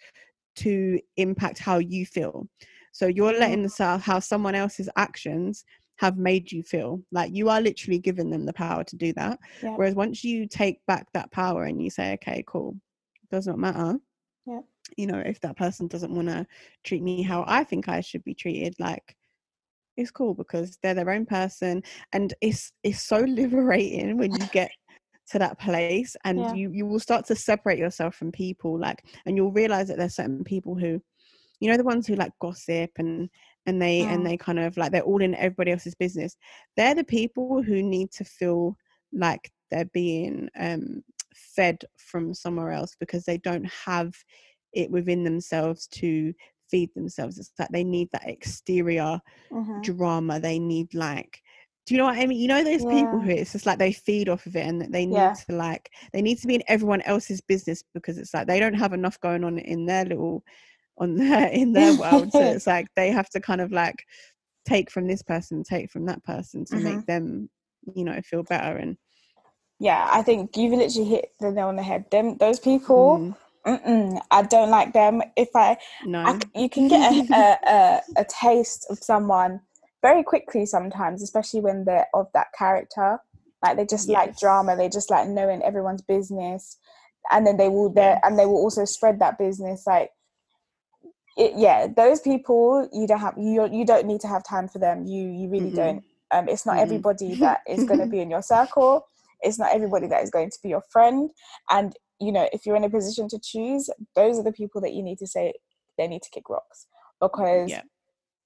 [0.57, 2.47] to impact how you feel.
[2.91, 5.63] So you're letting the so- how someone else's actions
[5.97, 9.39] have made you feel like you are literally giving them the power to do that.
[9.77, 12.75] Whereas once you take back that power and you say, okay, cool,
[13.31, 13.97] does not matter.
[14.47, 14.63] Yep.
[14.97, 16.45] you know if that person doesn't want to
[16.83, 19.15] treat me how i think i should be treated like
[19.97, 21.81] it's cool because they're their own person
[22.13, 24.69] and it's it's so liberating when you get
[25.31, 26.53] to that place and Yeah.
[26.53, 30.15] you you will start to separate yourself from people like and you'll realize that there's
[30.15, 31.01] certain people who
[31.59, 33.29] you know the ones who like gossip and
[33.65, 34.09] and they Mm.
[34.13, 36.37] and they kind of like they're all in everybody else's business
[36.77, 38.75] they're the people who need to feel
[39.13, 41.01] like they're being um
[41.35, 44.13] fed from somewhere else because they don't have
[44.73, 46.33] it within themselves to
[46.69, 49.19] feed themselves it's like they need that exterior
[49.49, 49.95] Mhm.
[49.95, 51.41] drama they need like
[51.85, 52.39] do you know what I mean?
[52.39, 54.91] You know those people who it's just like they feed off of it and that
[54.91, 55.37] they need Yeah.
[55.47, 58.73] to like they need to be in everyone else's business because it's like they don't
[58.73, 60.43] have enough going on in their little
[60.97, 62.33] on their in their world.
[62.33, 64.03] So it's like they have to kind of like
[64.67, 66.79] take from this person, take from that person to Mhm.
[66.79, 67.49] make them,
[67.95, 68.97] you know, feel better and
[69.79, 72.05] Yeah, I think you've literally hit the nail on the head.
[72.11, 73.35] Them, those people, Mm,
[73.67, 75.21] mm-mm, I don't like them.
[75.35, 76.19] If I, no.
[76.23, 79.61] I you can get a, a, a, a taste of someone
[80.01, 83.19] very quickly sometimes, especially when they're of that character.
[83.63, 84.75] Like they just like drama.
[84.77, 86.77] They just like knowing everyone's business,
[87.31, 89.85] and then they will there, and they will also spread that business.
[89.87, 90.11] Like,
[91.37, 94.79] it, yeah, those people you don't have you you don't need to have time for
[94.79, 95.05] them.
[95.05, 95.73] You you really Mm-mm.
[95.73, 96.03] don't.
[96.31, 96.79] Um, it's not Mm-mm.
[96.79, 99.07] everybody that is going to be in your circle.
[99.45, 101.29] It's not everybody that is going to be your friend.
[101.69, 104.93] And you know, if you're in a position to choose, those are the people that
[104.93, 105.53] you need to say
[105.97, 106.87] they need to kick rocks
[107.21, 107.81] because Yeah.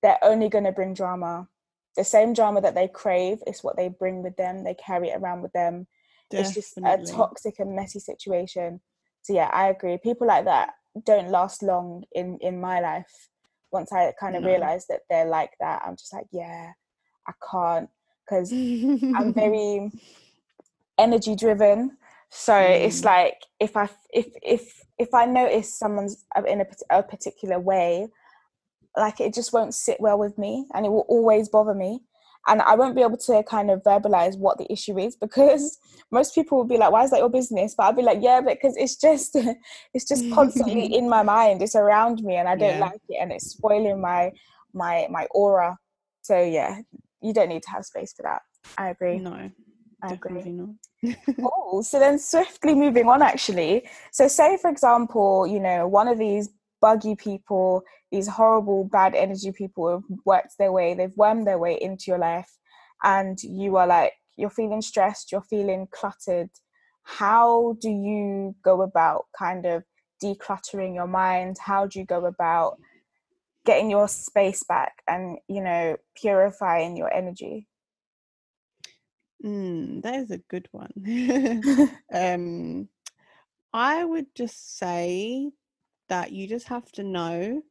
[0.04, 1.48] they're only going to bring drama.
[1.96, 4.64] The same drama that they crave is what they bring with them.
[4.64, 5.88] They carry it around with them.
[6.32, 8.82] It's just a toxic and messy situation.
[9.24, 9.98] So yeah, I agree.
[10.02, 10.70] People like that
[11.06, 13.30] don't last long in in my life.
[13.72, 14.50] Once I kind of No.
[14.50, 16.72] realize that they're like that, I'm just like, yeah,
[17.28, 17.90] I can't
[18.28, 19.92] because I'm very
[21.00, 21.98] energy driven.
[22.30, 23.06] So it's Mm.
[23.06, 26.66] like if I if if if I notice someone's in a,
[27.00, 28.08] a particular way,
[28.98, 32.02] like it just won't sit well with me, and it will always bother me,
[32.48, 35.78] and I won't be able to kind of verbalize what the issue is because
[36.12, 38.42] most people will be like, "Why is that your business?" But I'll be like, "Yeah,
[38.42, 39.36] because it's just
[39.94, 41.62] it's just constantly in my mind.
[41.62, 42.80] It's around me, and I don't Yeah.
[42.80, 44.32] like it, and it's spoiling my
[44.74, 45.78] my my aura."
[46.22, 46.82] So yeah,
[47.22, 48.42] you don't need to have space for that.
[48.78, 49.20] I agree.
[49.20, 49.50] no.
[50.08, 50.70] Definitely not.
[50.70, 50.76] Cool.
[51.72, 53.88] Oh, so then, swiftly moving on, actually.
[54.12, 56.50] So, say for example, you know, one of these
[56.82, 61.78] buggy people, these horrible, bad energy people have worked their way, they've wormed their way
[61.80, 62.50] into your life,
[63.04, 66.50] and you are like, you're feeling stressed, you're feeling cluttered.
[67.04, 69.84] How do you go about kind of
[70.24, 71.58] decluttering your mind?
[71.60, 72.78] How do you go about
[73.66, 77.69] getting your space back and, you know, purifying your energy?
[79.44, 80.92] Mm, that is a good one.
[82.14, 82.90] um,
[83.74, 85.52] I would just say
[86.10, 87.62] that you just have to know,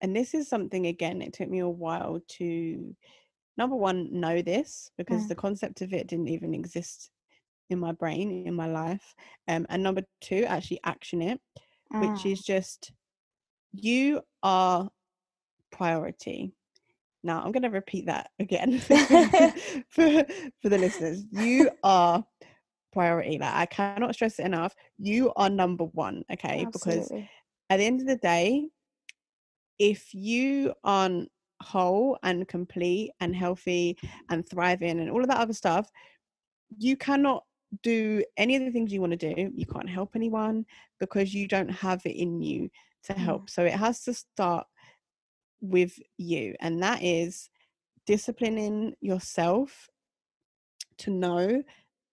[0.00, 2.96] and this is something again, it took me a while to
[3.56, 5.28] number one, know this because Mm.
[5.28, 7.10] the concept of it didn't even exist
[7.70, 9.14] in my brain, in my life.
[9.36, 11.40] Um, and number two, actually action it,
[11.98, 12.26] which Mm.
[12.26, 12.92] is just
[13.72, 14.90] you are
[15.72, 16.54] priority.
[17.22, 18.78] Now I'm going to repeat that again
[19.88, 20.24] for,
[20.62, 21.24] for the listeners.
[21.32, 22.24] You are
[22.92, 23.38] priority.
[23.38, 24.74] Like I cannot stress it enough.
[24.98, 26.24] You are number one.
[26.32, 27.10] Okay, because
[27.70, 28.68] at the end of the day,
[29.78, 31.30] if you aren't
[31.62, 33.98] whole and complete and healthy
[34.30, 35.90] and thriving and all of that other stuff,
[36.76, 37.44] you cannot
[37.82, 39.50] do any of the things you want to do.
[39.54, 40.64] You can't help anyone
[41.00, 42.70] because you don't have it in you
[43.04, 43.50] to help.
[43.50, 44.66] So it has to start
[45.60, 47.50] with you, and that is
[48.06, 49.88] disciplining yourself
[50.98, 51.62] to know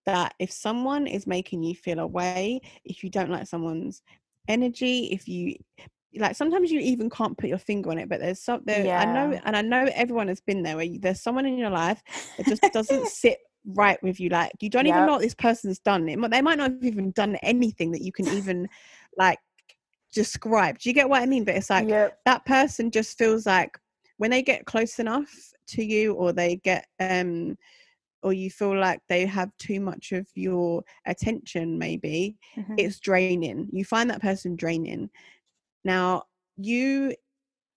[0.06, 4.02] that if someone is making you feel away, if you don't like someone's
[4.48, 5.56] energy, if you
[6.18, 9.06] like sometimes you even can't put your finger on it, but there's some there I
[9.06, 12.02] know and I know everyone has been there where you, there's someone in your life
[12.38, 14.30] that just doesn't sit right with you.
[14.30, 16.08] Like you don't even know what this person's done.
[16.08, 18.70] It, they might not have even done anything that you can even
[19.18, 19.40] like
[20.16, 20.80] describe.
[20.80, 21.44] Do you get what I mean?
[21.44, 22.18] But it's like yep.
[22.26, 23.78] that person just feels like
[24.18, 25.32] when they get close enough
[25.68, 27.58] to you or they get um
[28.24, 32.80] or you feel like they have too much of your attention maybe Mhm.
[32.80, 35.10] it's draining you find that person draining
[35.84, 36.24] now
[36.58, 37.14] you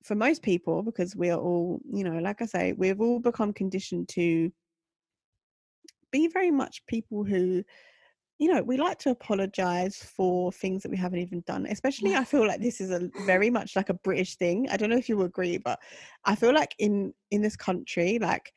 [0.04, 3.52] for most people because we are all you know like i say we've all become
[3.52, 4.50] conditioned to
[6.12, 7.62] be very much people who
[8.38, 12.24] you know we like to apologize for things that we haven't even done especially i
[12.24, 15.08] feel like this is a very much like a british thing i don't know if
[15.08, 15.78] you agree but
[16.24, 18.52] i feel like in in this country like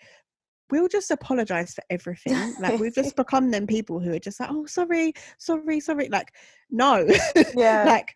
[0.69, 4.49] we'll just apologize for everything like we've just become them people who are just like
[4.51, 6.33] oh sorry sorry sorry like
[6.69, 7.05] no
[7.55, 7.83] Yeah.
[7.85, 8.13] like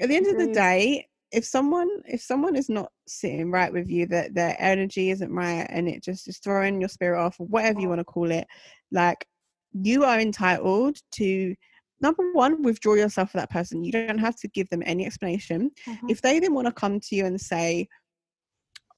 [0.00, 3.90] at the end of the day if someone if someone is not sitting right with
[3.90, 7.46] you that their energy isn't right and it just is throwing your spirit off or
[7.46, 7.90] whatever you oh.
[7.90, 8.46] want to call it
[8.90, 9.26] like
[9.72, 11.54] you are entitled to
[12.00, 15.70] number one withdraw yourself from that person you don't have to give them any explanation
[15.86, 16.10] Mhm.
[16.10, 17.88] if they then want to come to you and say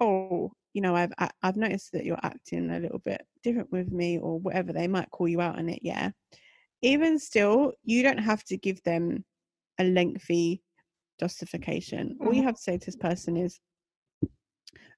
[0.00, 3.90] oh you know i've I- i've noticed that you're acting a little bit different with
[3.90, 6.10] me or whatever they might call you out on it yeah
[6.82, 9.24] even still you don't have to give them
[9.78, 10.62] a lengthy
[11.18, 12.44] justification all you Mhm.
[12.46, 13.58] have to say to this person is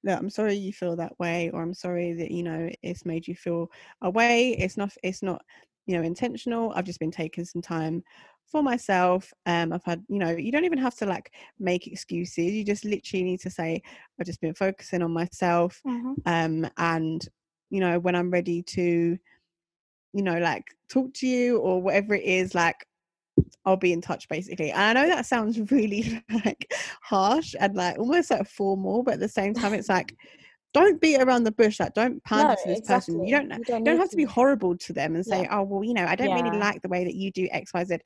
[0.03, 3.27] look i'm sorry you feel that way or i'm sorry that you know it's made
[3.27, 3.69] you feel
[4.01, 5.41] away it's not it's not
[5.85, 8.03] you know intentional i've just been taking some time
[8.45, 12.51] for myself um i've had you know you don't even have to like make excuses
[12.51, 13.81] you just literally need to say
[14.19, 16.15] i've just been focusing on myself Mhm.
[16.25, 17.27] um and
[17.69, 19.17] you know when i'm ready to
[20.13, 22.85] you know like talk to you or whatever it is like
[23.65, 24.71] i'll be in touch basically.
[24.71, 26.71] And i know that sounds really like
[27.01, 30.15] harsh and like almost like formal but at the same time it's like
[30.73, 33.23] don't beat around the bush like don't pander No, to this person.
[33.23, 35.59] You don't You don't you don't have to be horrible to them and say Yeah.
[35.59, 37.99] oh well you know i don't really like the way that you do xyz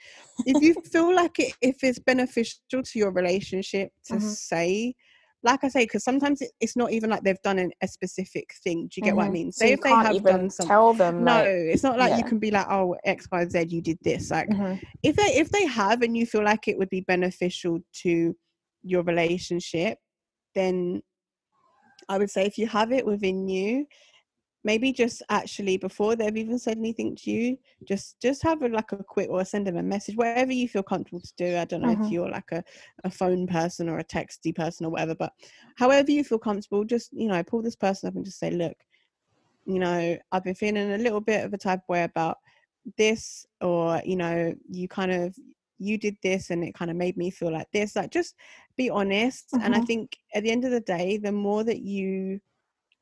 [0.46, 4.22] if you feel like it if it's beneficial to your relationship to Mhm.
[4.22, 4.96] say
[5.48, 8.54] like i say because sometimes it, it's not even like they've done an, a specific
[8.64, 9.34] thing do you get what i Mhm.
[9.40, 11.24] mean So you if they have done something tell them.
[11.24, 13.98] no like, it's not like you can be like oh x y z you did
[14.04, 14.80] this like Mhm.
[15.04, 18.36] if they if they have and you feel like it would be beneficial to
[18.84, 19.98] your relationship
[20.54, 21.02] then
[22.10, 23.86] i would say if you have it within you
[24.68, 27.58] maybe just actually before they've even said anything to you
[27.92, 30.84] just just have a, like a quick or send them a message whatever you feel
[30.84, 32.12] comfortable to do i don't know if Mhm.
[32.12, 32.62] you're like a,
[33.04, 35.32] a phone person or a texty person or whatever but
[35.78, 38.78] however you feel comfortable just you know pull this person up and just say look
[39.66, 42.38] you know i've been feeling a little bit of a type of way about
[42.98, 45.36] this or you know you kind of
[45.80, 48.36] you did this and it kind of made me feel like this like just
[48.78, 49.88] be honest and i Mhm.
[49.90, 52.40] think at the end of the day the more that you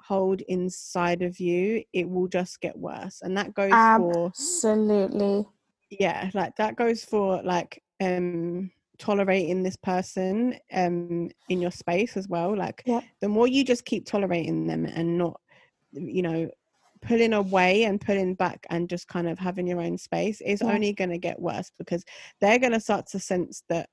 [0.08, 5.46] hold inside of you it will just get worse and that goes for Absolutely.
[5.90, 12.28] yeah like that goes for like um tolerating this person um in your space as
[12.28, 13.02] well like Yeah.
[13.22, 15.40] the more you just keep tolerating them and not
[15.92, 16.50] you know
[17.02, 20.72] pulling away and pulling back and just kind of having your own space is Yeah.
[20.72, 22.04] only going to get worse because
[22.42, 23.90] they're going to start to sense that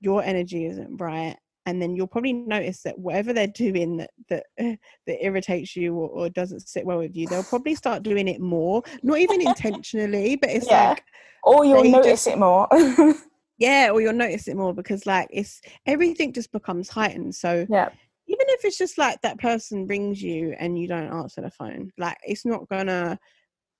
[0.00, 4.44] your energy isn't right and then you'll probably notice that whatever they're doing that that,
[4.58, 8.28] eh, that irritates you or, or doesn't sit well with you they'll probably start doing
[8.28, 10.90] it more not even intentionally but it's Yeah.
[10.90, 11.04] like
[11.42, 12.68] Or you'll notice just- it more.
[13.58, 17.88] yeah or you'll notice it more because like it's everything just becomes heightened so yeah.
[18.26, 21.90] even if it's just like that person rings you and you don't answer the phone
[21.98, 23.18] like it's not gonna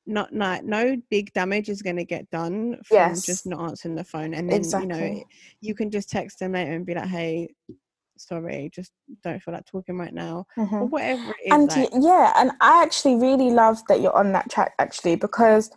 [0.07, 3.27] not not no big damage is gonna get done from Yes.
[3.27, 5.25] just not answering the phone and then you know
[5.61, 7.49] you can just text them later and be like hey
[8.17, 10.91] sorry just don't feel like talking right now or Mhm.
[10.91, 14.33] whatever it is and like y- yeah and i actually really love that you're on
[14.33, 15.71] that track actually because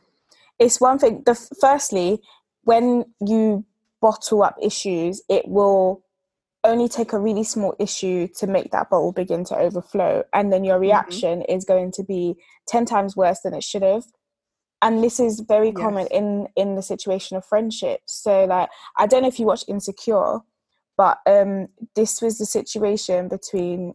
[0.59, 2.19] it's one thing the firstly
[2.63, 3.65] when you
[4.01, 6.03] bottle up issues it will
[6.63, 10.63] only take a really small issue to make that bottle begin to overflow and then
[10.63, 12.35] your reaction is going to be
[12.67, 14.03] 10 times worse than it should have
[14.81, 16.19] and this is very common Yes.
[16.19, 20.39] in in the situation of friendships so like i don't know if you watch insecure
[20.97, 23.93] but um this was the situation between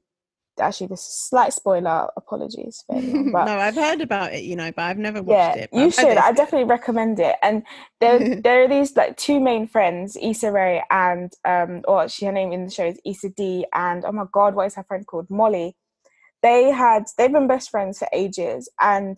[0.60, 4.44] actually this is a slight spoiler apologies for anyone but no i've heard about it
[4.44, 7.36] you know but i've never watched yeah it you I've should i definitely recommend it.
[7.42, 7.62] And
[8.00, 12.32] there there are these like two main friends Issa Rae and um or she her
[12.32, 15.06] name in the show is Issa Dee and oh my god what is her friend
[15.06, 15.30] called?
[15.30, 15.74] Molly.
[16.42, 19.16] They had they've been best friends for ages and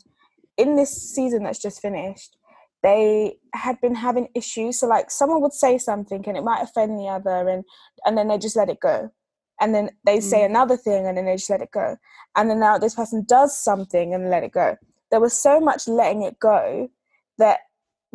[0.56, 2.36] in this season that's just finished
[2.84, 4.78] they had been having issues.
[4.78, 7.64] So like someone would say something and it might offend the other and
[8.04, 9.10] and then they just let it go.
[9.58, 10.50] And then they say Mm.
[10.50, 11.96] another thing and then they just let it go.
[12.36, 14.76] And then now this person does something and let it go.
[15.10, 16.90] There was so much letting it go
[17.38, 17.60] that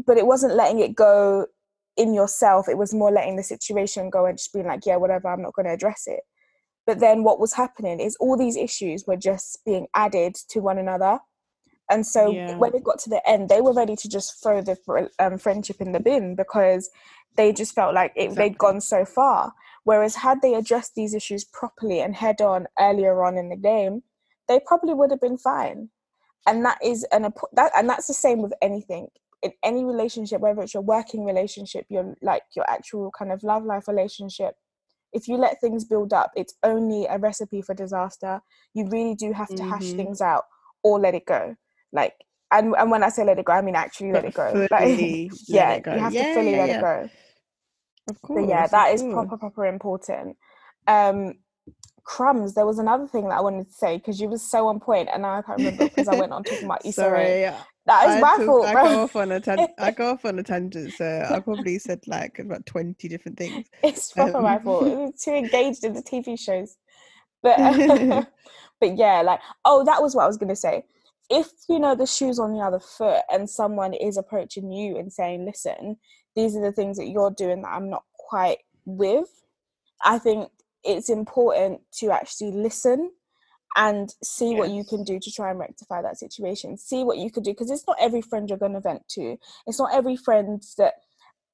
[0.06, 1.48] but it wasn't letting it go
[1.98, 2.70] in yourself.
[2.70, 5.56] It was more letting the situation go and just being like yeah whatever i'm not
[5.56, 6.22] going to address it.
[6.86, 10.78] But then what was happening is all these issues were just being added to one
[10.78, 11.20] another
[11.90, 12.56] and so Yeah.
[12.58, 15.38] when it got to the end they were ready to just throw the fr- um,
[15.38, 16.90] friendship in the bin because
[17.36, 19.54] they just felt like it, they'd gone so far.
[19.86, 24.04] Whereas had they addressed these issues properly and head on earlier on in the game
[24.48, 25.90] they probably would have been fine.
[26.48, 29.08] And that is an that and that's the same with anything.
[29.44, 33.64] In any relationship whether it's your working relationship your like your actual kind of love
[33.66, 34.56] life relationship
[35.14, 38.42] if you let things build up it's only a recipe for disaster.
[38.74, 39.96] You really do have to hash Mhm.
[39.96, 40.44] things out
[40.84, 41.56] or let it go
[41.92, 42.14] like
[42.52, 45.00] and, and when i say let it go i mean actually let it go like
[45.48, 45.94] yeah go.
[45.94, 46.78] you have Yeah, to fully yeah, let yeah.
[46.78, 47.10] it go
[48.10, 48.42] Of course.
[48.44, 49.14] So yeah, that is course.
[49.14, 50.36] proper proper important.
[50.88, 51.34] Um,
[52.04, 52.56] crumbs.
[52.56, 55.10] There was another thing that I wanted to say because you was so on point,
[55.14, 56.92] and now I can't remember because I went on talking about Rae.
[57.04, 57.42] Sorry,
[57.86, 58.84] That is I my took- fault, I bro.
[58.84, 62.00] go off on a tan- I go off on a tangent, so I probably said
[62.08, 63.68] like about twenty different things.
[63.84, 64.88] It's proper my Um, fault.
[64.88, 66.78] It was too engaged in the TV shows.
[67.44, 67.58] But
[68.80, 70.84] but yeah, like oh, that was what I was gonna say.
[71.30, 75.14] If you know the shoes on the other foot and someone is approaching you and
[75.14, 75.98] saying, "Listen,
[76.36, 79.44] these are the things that you're doing that I'm not quite with,"
[80.04, 80.52] I think
[80.84, 83.12] it's important to actually listen
[83.76, 86.78] and see what you can do to try and rectify that situation.
[86.78, 89.38] See what you could do because it's not every friend you're going to vent to.
[89.68, 90.96] It's not every friend that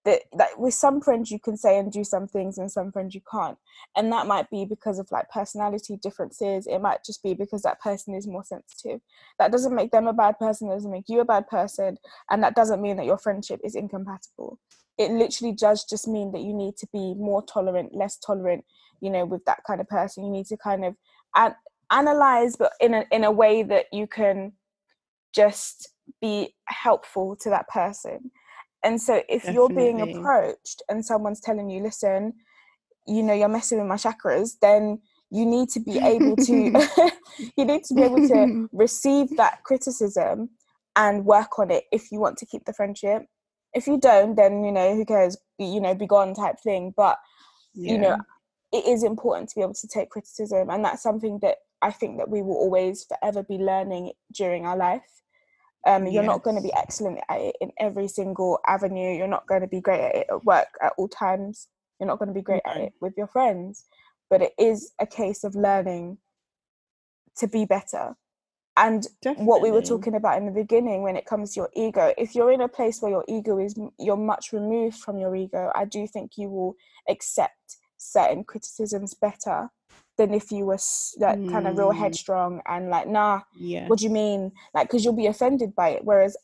[0.06, 3.16] that that with some friends you can say and do some things and some friends
[3.16, 3.58] you can't.
[3.98, 6.68] And that might be because of like personality differences.
[6.68, 9.02] It might just be because that person is more sensitive.
[9.40, 11.98] That doesn't make them a bad person it doesn't make you a bad person
[12.30, 14.60] and that doesn't mean that your friendship is incompatible.
[14.98, 18.64] It literally does just mean that you need to be more tolerant less tolerant
[19.02, 20.24] you know with that kind of person.
[20.24, 20.96] You need to kind of
[21.36, 21.56] an-
[21.92, 24.54] analyze but in a in a way that you can
[25.34, 25.90] just
[26.22, 28.32] be helpful to that person
[28.86, 32.34] and so if you're being approached and someone's telling you listen
[33.08, 35.00] you know you're messing with my chakras then
[35.32, 36.54] you need to be able to
[37.58, 40.50] you need to be able to receive that criticism
[40.96, 43.24] and work on it if you want to keep the friendship.
[43.74, 45.38] If you don't then you know who cares?
[45.58, 46.94] Be, you know be gone type thing.
[46.96, 47.18] But
[47.74, 48.18] you know
[48.72, 52.18] it is important to be able to take criticism and that's something that i think
[52.18, 55.24] that we will always forever be learning during our life
[55.86, 59.16] um, you're not going to be excellent at it in every single avenue.
[59.16, 61.68] You're not going to be great at it at work at all times.
[62.00, 63.86] You're not going to be great at it with your friends.
[64.30, 66.18] But it is a case of learning
[67.38, 68.16] to be better.
[68.78, 69.08] And
[69.38, 72.36] what we were talking about in the beginning when it comes to your ego if
[72.36, 75.86] you're in a place where your ego is you're much removed from your ego i
[75.86, 76.76] do think you will
[77.08, 79.70] accept certain criticisms better
[80.18, 81.98] than if you were s- like kind of real Mm.
[81.98, 83.88] headstrong and like nah yeah.
[83.88, 86.38] what do you mean like because you'll be offended by it whereas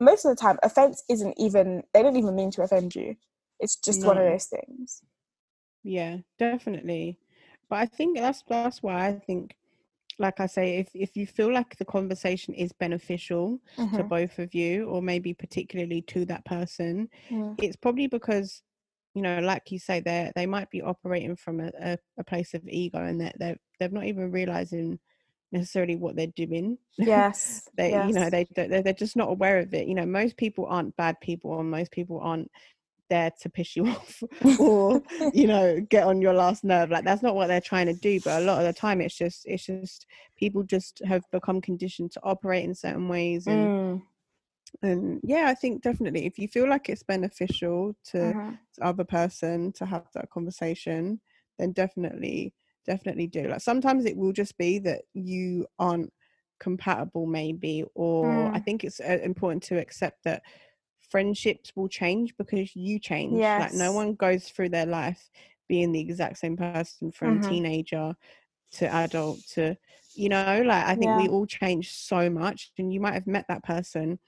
[0.00, 3.14] most of the time offense isn't even they don't even mean to offend you
[3.60, 5.02] it's just one of those things
[5.84, 7.18] Yeah, definitely.
[7.70, 9.56] But I think that's that's why I think,
[10.18, 13.60] like I say, if if you feel like the conversation is beneficial
[13.94, 14.08] to Mhm.
[14.08, 17.56] both of you, or maybe particularly to that person, Mm.
[17.58, 18.62] it's probably because,
[19.18, 22.54] you know, like you say, they they might be operating from a, a, a place
[22.54, 25.00] of ego, and that they're they're not even realizing
[25.52, 26.78] necessarily what they're doing.
[26.98, 29.88] yes they you know they they're, they're just not aware of it.
[29.88, 32.50] You know, most people aren't bad people, and most people aren't
[33.10, 34.22] there to piss you off
[34.58, 35.02] or
[35.32, 38.20] you know get on your last nerve like that's not what they're trying to do
[38.20, 40.06] but a lot of the time it's just it's just
[40.38, 44.02] people just have become conditioned to operate in certain ways and Mm.
[44.82, 48.34] And yeah i think definitely if you feel like it's beneficial to
[48.76, 51.20] the other person to have that conversation
[51.58, 52.54] then definitely
[52.86, 53.48] definitely do.
[53.48, 56.12] Like sometimes it will just be that you aren't
[56.58, 58.60] compatible maybe or i Mm.
[58.60, 60.42] think it's uh, important to accept that
[60.98, 63.52] friendships will change because you change.
[63.56, 65.30] Like no one goes through their life
[65.68, 67.40] being the exact same person from Mhm.
[67.40, 68.14] teenager
[68.72, 69.76] to adult to
[70.14, 73.46] you know like i think we all change so much and you might have met
[73.48, 74.18] that person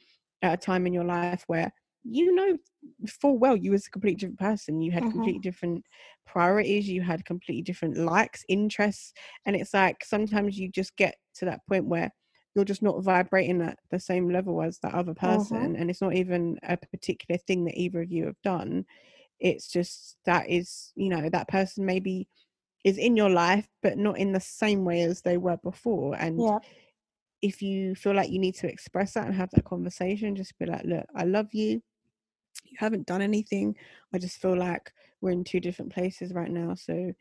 [0.42, 1.72] at a time in your life where
[2.04, 2.56] you know
[3.06, 5.10] full well you was a completely different person you had Mhm.
[5.10, 5.84] completely different
[6.26, 9.12] priorities you had completely different likes interests
[9.44, 12.10] and it's like sometimes you just get to that point where
[12.54, 16.14] you're just not vibrating at the same level as that other person and it's not
[16.14, 18.84] even a particular thing that either of you have done.
[19.40, 22.28] It's just that is you know that person maybe
[22.84, 26.46] is in your life but not in the same way as they were before and
[26.46, 26.60] yeah
[27.42, 30.66] if you feel like you need to express that and have that conversation just be
[30.66, 31.82] like look i love you.
[32.64, 33.76] You haven't done anything.
[34.14, 36.74] I just feel like we're in two different places right now.
[36.74, 37.12] So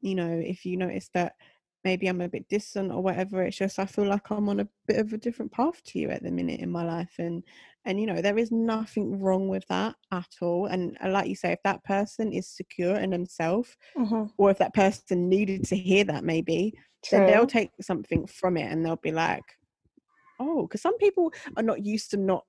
[0.00, 1.34] you know if you notice that
[1.82, 4.68] maybe i'm a bit distant or whatever it's just i feel like i'm on a
[4.86, 7.42] bit of a different path to you at the minute in my life and
[7.86, 11.34] and you know there is nothing wrong with that at all and uh, like you
[11.34, 14.30] say if that person is secure in themselves Mhm.
[14.36, 16.74] or if that person needed to hear that maybe
[17.10, 19.44] then they'll take something from it and they'll be like
[20.40, 22.44] oh because some people are not used to not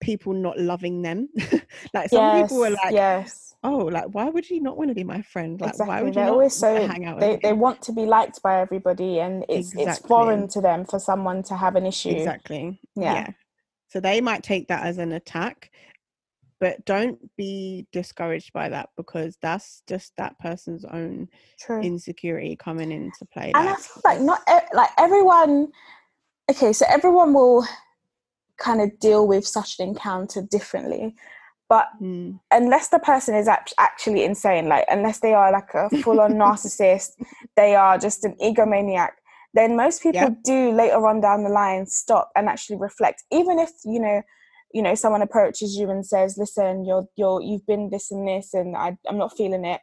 [0.00, 1.28] people not loving them
[1.94, 4.94] like some yes, people are like yes, oh like why would you not want to
[4.94, 7.52] be my friend like why would you They're not always so hang out they, they
[7.52, 11.56] want to be liked by everybody, and it's it's foreign to them for someone to
[11.56, 12.10] have an issue.
[12.10, 13.28] exactly Yeah.
[13.88, 15.70] so they might take that as an attack
[16.60, 21.82] but don't be discouraged by that because that's just that person's own True.
[21.82, 24.42] insecurity coming into play and I feel like not
[24.72, 25.72] like everyone.
[26.50, 27.64] Okay, so everyone will
[28.58, 31.14] kind of deal with such an encounter differently,
[31.68, 32.40] but Mm.
[32.50, 37.12] unless the person is actually insane, like unless they are like a full-on narcissist,
[37.56, 39.12] they are just an egomaniac.
[39.54, 40.34] Then most people Yeah.
[40.44, 43.22] do later on down the line stop and actually reflect.
[43.30, 44.22] Even if you know,
[44.72, 48.52] you know, someone approaches you and says, "Listen, you're you're you've been this and this,
[48.54, 49.80] and I, I'm not feeling it."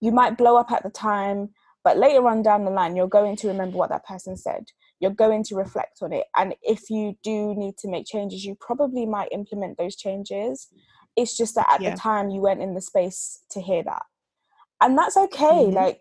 [0.00, 1.50] You might blow up at the time,
[1.84, 4.64] but later on down the line, you're going to remember what that person said.
[5.04, 8.54] You're going to reflect on it, and if you do need to make changes, you
[8.58, 10.68] probably might implement those changes.
[11.14, 11.90] It's just that at Yeah.
[11.90, 14.04] the time you weren't in the space to hear that.
[14.80, 15.66] And that's okay.
[15.66, 15.74] Mhm.
[15.74, 16.00] like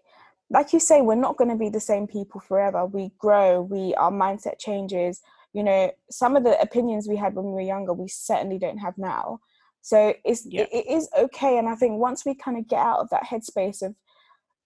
[0.50, 2.86] like you say we're not going to be the same people forever.
[2.86, 5.20] We grow we our mindset changes.
[5.52, 8.78] You know some of the opinions we had when we were younger we certainly don't
[8.86, 9.40] have now.
[9.82, 10.62] So it's Yeah.
[10.62, 11.58] it, it is okay.
[11.58, 13.96] And i think once we kind of get out of that headspace of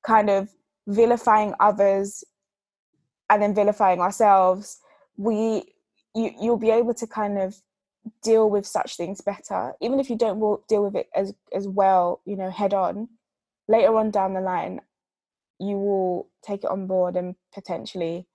[0.05, 0.49] kind of
[0.87, 2.23] vilifying others
[3.29, 4.79] and then vilifying ourselves
[5.17, 5.63] we
[6.15, 7.55] you you'll be able to kind of
[8.23, 12.21] deal with such things better even if you don't deal with it as as well
[12.25, 13.09] you know head on
[13.67, 14.79] later on down the line
[15.59, 18.27] you will take it on board and potentially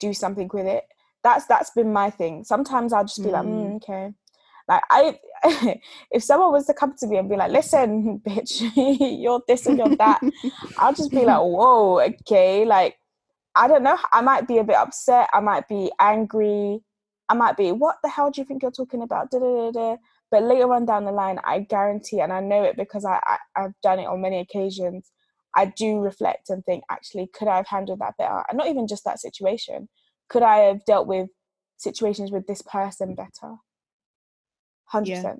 [0.00, 0.84] do something with it
[1.22, 3.72] that's that's been my thing sometimes i'll just be like Mm.
[3.72, 4.12] mm, okay
[4.68, 5.18] like i
[6.10, 8.62] if someone was to come to me and be like listen bitch
[9.22, 10.20] you're this and you're that
[10.78, 12.64] I'll just be like, whoa, okay.
[12.64, 12.96] Like,
[13.56, 13.98] I don't know.
[14.12, 15.28] I might be a bit upset.
[15.32, 16.80] I might be angry.
[17.28, 19.30] I might be, what the hell do you think you're talking about?
[19.30, 19.96] Da, da, da.
[20.30, 23.38] But later on down the line, I guarantee, and I know it because I, I,
[23.56, 25.10] I've done it on many occasions,
[25.56, 28.44] I do reflect and think, actually, could I have handled that better?
[28.48, 29.88] And not even just that situation.
[30.28, 31.28] Could I have dealt with
[31.76, 33.56] situations with this person better?
[34.92, 35.06] 100%.
[35.06, 35.34] Yeah.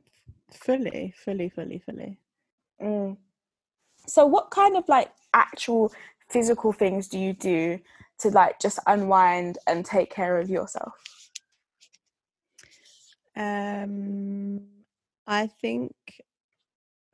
[0.52, 2.18] fully, fully, fully, fully.
[2.82, 3.16] Mm.
[4.06, 5.92] So, what kind of like actual
[6.30, 7.78] physical things do you do
[8.18, 10.94] to like just unwind and take care of yourself?
[13.36, 14.60] Um,
[15.26, 15.92] I think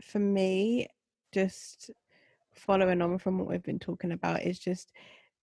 [0.02, 0.88] for me,
[1.32, 1.90] just
[2.54, 4.92] following on from what we've been talking about, is just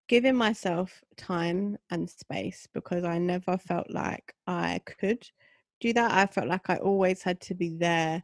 [0.08, 5.26] giving myself time and space because I never felt like I could
[5.80, 6.12] do that.
[6.12, 8.24] I felt like I always had to be there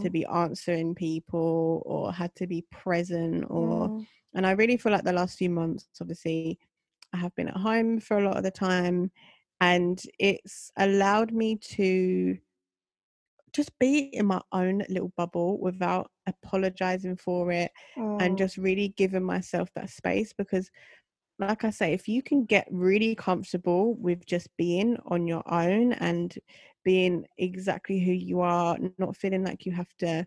[0.00, 4.06] to be answering people or had to be present or Mm.
[4.34, 6.58] And I really feel like the last few months, obviously,
[7.12, 9.10] I have been at home for a lot of the time,
[9.60, 12.38] and it's allowed me to
[13.52, 17.70] just be in my own little bubble without apologizing for it
[18.18, 18.38] and Mm.
[18.38, 20.70] just really giving myself that space because
[21.38, 25.92] like I say, if you can get really comfortable with just being on your own
[25.94, 26.34] and
[26.84, 30.26] being exactly who you are, not feeling like you have to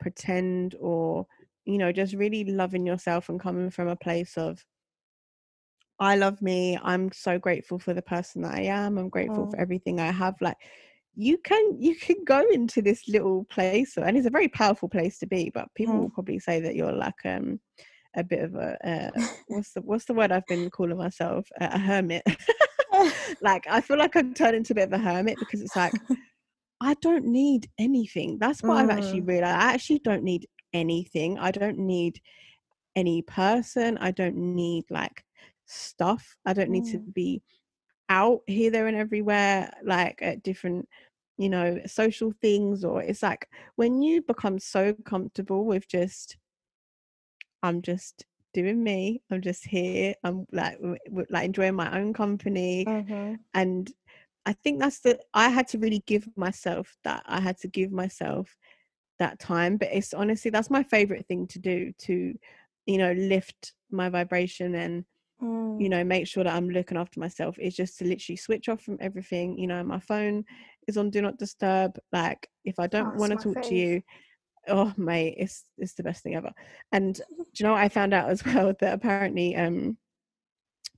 [0.00, 1.26] pretend or,
[1.66, 4.64] you know, just really loving yourself and coming from a place of,
[5.98, 6.78] I love me.
[6.82, 8.98] I'm so grateful for the person that I am.
[8.98, 9.60] I'm grateful for Mm.
[9.60, 10.34] everything I have.
[10.40, 10.56] Like,
[11.18, 15.18] you can you can go into this little place and it's a very powerful place
[15.18, 16.02] to be but people Mm.
[16.02, 17.58] will probably say that you're like um
[18.16, 19.10] a bit of a uh,
[19.48, 22.22] what's the what's the word I've been calling myself a, a hermit.
[23.42, 25.94] like I feel like I've turned into a bit of a hermit because it's like
[26.82, 28.38] I don't need anything.
[28.38, 29.28] That's what I've actually Mm.
[29.28, 29.56] realized.
[29.58, 31.38] I actually don't need anything.
[31.38, 32.20] I don't need
[32.96, 33.98] any person.
[33.98, 35.24] I don't need like
[35.66, 36.36] stuff.
[36.46, 37.14] I don't need to Mm.
[37.14, 37.42] be
[38.08, 40.88] out here, there, and everywhere, like at different,
[41.38, 42.84] you know, social things.
[42.84, 46.38] Or it's like when you become so comfortable with just,
[47.62, 49.22] I'm just doing me.
[49.30, 50.14] I'm just here.
[50.24, 50.78] I'm like,
[51.30, 53.44] like enjoying my own company Mhm.
[53.54, 53.92] and
[54.46, 57.92] i think that's the i had to really give myself that i had to give
[57.92, 58.56] myself
[59.18, 62.34] that time but it's honestly that's my favorite thing to do to
[62.86, 65.04] you know lift my vibration and
[65.78, 65.90] you Mm.
[65.90, 68.96] know make sure that i'm looking after myself is just to literally switch off from
[69.00, 70.44] everything you know my phone
[70.88, 74.00] is on do not disturb like if i don't want to talk to you
[74.68, 76.50] oh mate it's it's the best thing ever
[76.92, 79.96] and do you know i found out as well that apparently um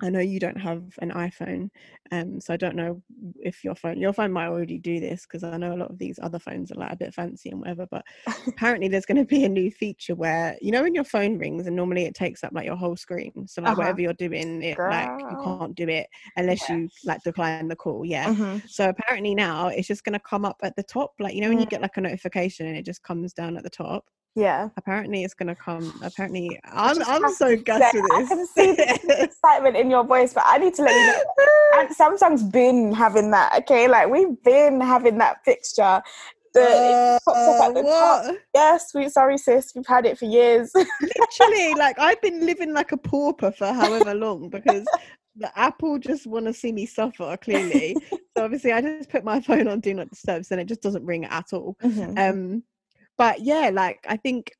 [0.00, 1.70] I know you don't have an iPhone,
[2.12, 3.02] um, so I don't know
[3.40, 5.98] if your phone your phone might already do this because I know a lot of
[5.98, 7.86] these other phones are like a bit fancy and whatever.
[7.90, 8.04] But
[8.48, 11.66] apparently, there's going to be a new feature where you know when your phone rings
[11.66, 13.76] and normally it takes up like your whole screen, so like Uh-huh.
[13.76, 16.68] whatever you're doing, it like you can't do it unless Yeah.
[16.68, 18.04] you like decline the call.
[18.04, 18.28] Yeah.
[18.28, 18.62] Mhm.
[18.68, 21.48] So apparently now it's just going to come up at the top, like you know
[21.48, 21.68] when you Mm.
[21.68, 24.10] get like a notification and it just comes down at the top.
[24.34, 24.68] Yeah.
[24.76, 25.92] Apparently it's to come.
[26.02, 30.04] Apparently I'm I'm so to gassed say, with I can see the excitement in your
[30.04, 31.80] voice, but I need to let you know.
[31.80, 33.88] And Samsung's been having that, okay?
[33.88, 36.02] Like we've been having that fixture.
[36.54, 38.36] The it pops up at Uh, the top.
[38.54, 39.72] Yes, we sorry, sis.
[39.74, 40.70] We've had it for years.
[40.74, 44.86] Literally, like I've been living like a pauper for however long because
[45.36, 47.36] the Apple just want to see me suffer.
[47.42, 47.96] Clearly,
[48.36, 50.82] so obviously I just put my phone on do not disturb, so then it just
[50.82, 51.76] doesn't ring at all.
[51.82, 52.18] Mhm.
[52.18, 52.62] Um,
[53.18, 54.52] but yeah, like I think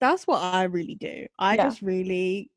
[0.00, 1.26] that's what I really do.
[1.38, 1.56] I Yeah.
[1.56, 2.50] just really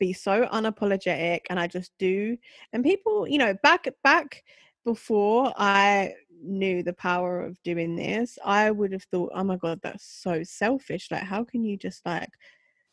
[0.00, 2.36] be so unapologetic and I just do
[2.72, 4.42] and people, you know, back back
[4.84, 9.80] before I knew the power of doing this, I would have thought, oh my god,
[9.82, 11.08] that's so selfish.
[11.10, 12.30] Like how can you just like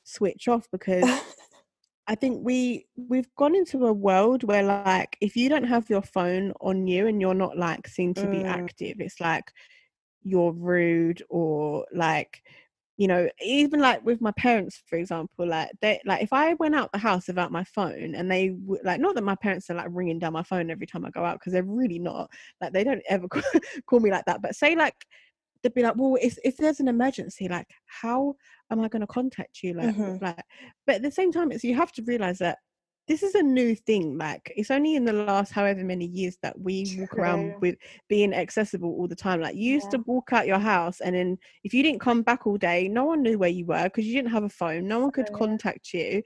[0.03, 1.21] switch off because
[2.07, 6.01] I think we we've gone into a world where like if you don't have your
[6.01, 8.45] phone on you and you're not like seen to be Mm.
[8.45, 9.51] active, it's like
[10.23, 12.41] you're rude or like
[12.97, 16.75] you know even like with my parents for example like they like if i went
[16.75, 19.75] out the house without my phone and they w- like not that my parents are
[19.75, 22.29] like ringing down my phone every time i go out because they're really not
[22.61, 23.27] like they don't ever
[23.87, 24.95] call, me like that but say like
[25.63, 28.35] they'd be like well if, if there's an emergency like how
[28.71, 30.21] am i going to contact you like Mhm.
[30.21, 30.43] like
[30.85, 32.59] but at the same time it's you have to realize that
[33.07, 36.57] this is a new thing like it's only in the last however many years that
[36.59, 37.75] we walk around with
[38.07, 39.97] being accessible all the time like you used Yeah.
[39.97, 43.05] to walk out your house and then if you didn't come back all day no
[43.05, 45.37] one knew where you were because you didn't have a phone no one could Oh,
[45.37, 45.37] yeah.
[45.37, 46.21] contact you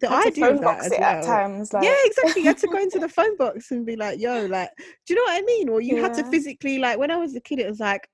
[0.00, 1.72] the to idea phone of that box as it at times.
[1.72, 2.42] Like, yeah, exactly.
[2.42, 5.16] You had to go into the phone box and be like, yo, like, do you
[5.16, 5.68] know what I mean?
[5.68, 8.08] Or you had to physically, like, when I was a kid, it was like,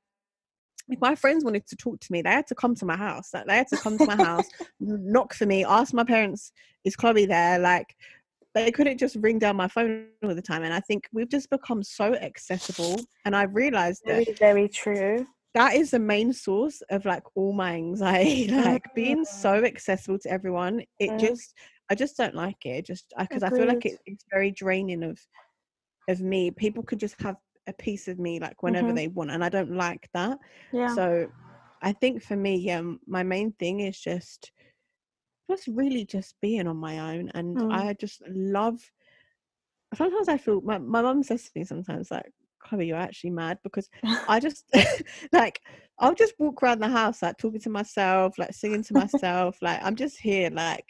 [0.88, 3.34] if my friends wanted to talk to me, they had to come to my house.
[3.34, 4.48] Like, they had to come to my house,
[4.80, 6.52] knock for me, ask my parents,
[6.84, 7.58] is Chloe there?
[7.58, 7.94] Like,
[8.54, 10.62] they couldn't just ring down my phone all the time.
[10.62, 13.00] And I think we've just become so accessible.
[13.24, 15.26] And I've realized that very, very true.
[15.54, 20.30] that is the main source of like all my anxiety like being so accessible to
[20.30, 21.20] everyone it Mm.
[21.20, 21.54] just
[21.90, 25.18] i just don't like it just because I, feel like it, it's very draining of
[26.08, 27.36] of me people could just have
[27.68, 28.96] a piece of me like whenever Mhm.
[28.96, 30.38] they want and i don't like that
[30.72, 30.96] Yeah.
[30.96, 31.26] so
[31.82, 34.52] i think for me yeah my main thing is just
[35.50, 37.70] just really just being on my own and Mm.
[37.70, 38.80] i just love
[39.94, 42.30] sometimes i feel my, my mum says to me sometimes like
[42.62, 43.88] chloe you're actually mad because
[44.26, 44.64] I just
[45.32, 45.60] like
[46.00, 49.80] I'll just walk around the house like talking to myself, like singing to myself, like
[49.82, 50.84] I'm just here like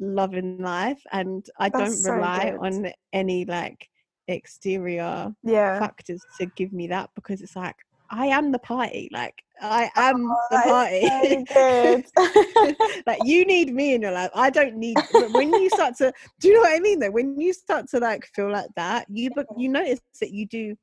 [0.00, 2.58] loving life and I That's don't rely good.
[2.58, 3.88] on any like
[4.28, 5.78] exterior yeah.
[5.78, 7.76] factors to give me that because it's like
[8.10, 9.08] I am the party.
[9.12, 11.46] Like I am Oh, the party.
[12.16, 12.74] so
[13.06, 14.30] like you need me in your life.
[14.34, 15.00] I don't need.
[15.12, 17.00] But when you start to, do you know what I mean?
[17.00, 20.46] Though when you start to like feel like that, you but you notice that you
[20.46, 20.74] do.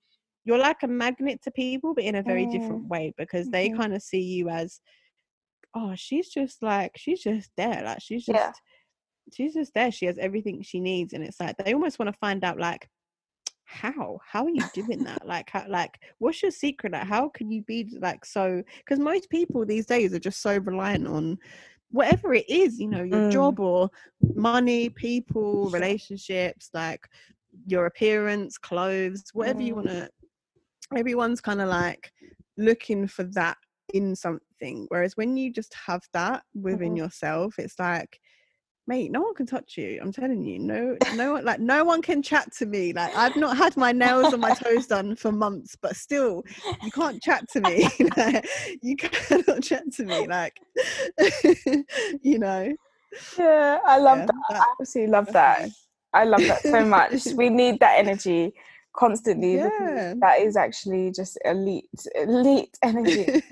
[0.48, 2.52] You're like a magnet to people, but in a very Mm.
[2.52, 3.78] different way because they Mhm.
[3.78, 4.80] kind of see you as,
[5.74, 7.82] oh, she's just like she's just there.
[7.84, 8.52] Like she's just Yeah.
[9.34, 9.92] she's just there.
[9.92, 12.88] She has everything she needs, and it's like they almost want to find out like
[13.66, 17.52] how how are you doing that like how, like what's your secret like how can
[17.52, 21.38] you be like so because most people these days are just so reliant on
[21.92, 23.32] whatever it is you know your Mm.
[23.32, 23.90] job or
[24.36, 27.08] money people relationships like
[27.68, 29.76] your appearance clothes whatever you Mm.
[29.76, 30.10] want to
[30.96, 32.12] everyone's kind of like
[32.58, 33.58] looking for that
[33.94, 36.98] in something whereas when you just have that within Mhm.
[36.98, 38.20] yourself it's like
[38.88, 42.02] mate no one can touch you i'm telling you no no one like no one
[42.02, 45.32] can chat to me like i've not had my nails and my toes done for
[45.32, 46.44] months but still
[46.82, 48.48] you can't chat to me like,
[48.82, 50.60] you cannot chat to me like
[52.22, 52.74] you know
[53.38, 54.36] yeah, I love yeah, that.
[54.50, 55.70] that- I absolutely love that.
[56.14, 57.26] I love that so much.
[57.36, 58.54] we need that energy
[58.98, 60.16] constantly Yeah.
[60.22, 63.28] that is actually just elite, elite energy.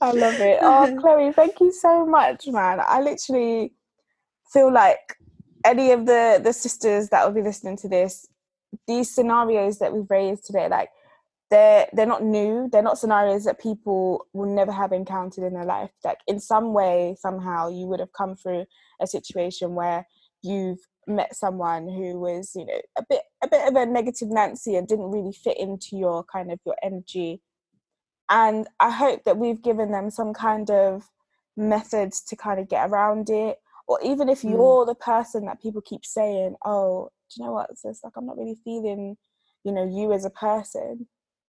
[0.00, 0.58] I love it.
[0.62, 2.80] Oh, Chloe, thank you so much, man.
[2.86, 3.74] I literally
[4.52, 5.16] feel like
[5.64, 8.26] any of the the sisters that will be listening to this,
[8.88, 10.90] these scenarios that we've raised today, like
[11.50, 12.68] they're they're not new.
[12.72, 15.90] They're not scenarios that people will never have encountered in their life.
[16.04, 18.66] Like in some way, somehow, you would have come through
[19.00, 20.06] a situation where
[20.42, 24.76] you've met someone who was, you know, a bit a bit of a negative Nancy
[24.76, 27.40] and didn't really fit into your kind of your energy.
[28.30, 31.08] And i hope that we've given them some kind of
[31.56, 33.58] methods to kind of get around it.
[33.88, 34.50] Or even if Mm.
[34.52, 37.70] you're the person that people keep saying oh do you know what?
[37.70, 39.16] It's just like i'm not really feeling
[39.64, 41.08] you know you as a person.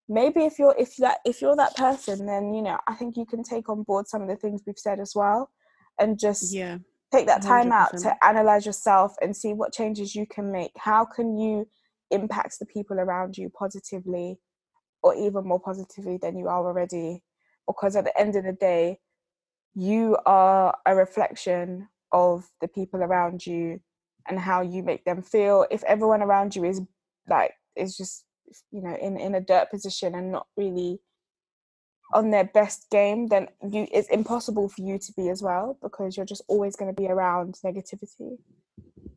[0.09, 3.25] Maybe if you're if that if you're that person then you know i think you
[3.25, 5.51] can take on board some of the things we've said as well
[5.99, 6.79] and just yeah
[7.13, 8.03] take that time out 100%.
[8.03, 10.73] to analyze yourself and see what changes you can make.
[10.77, 11.69] How can you
[12.11, 14.39] impact the people around you positively
[15.03, 17.23] or even more positively than you are already?
[17.67, 18.99] Because at the end of the day
[19.75, 23.81] you are a reflection of the people around you
[24.29, 25.67] and how you make them feel.
[25.71, 26.81] If everyone around you is
[27.29, 28.25] like is just
[28.71, 31.01] you know in in a dirt position and not really
[32.13, 36.17] on their best game then you it's impossible for you to be as well because
[36.17, 38.37] you're just always going to be around negativity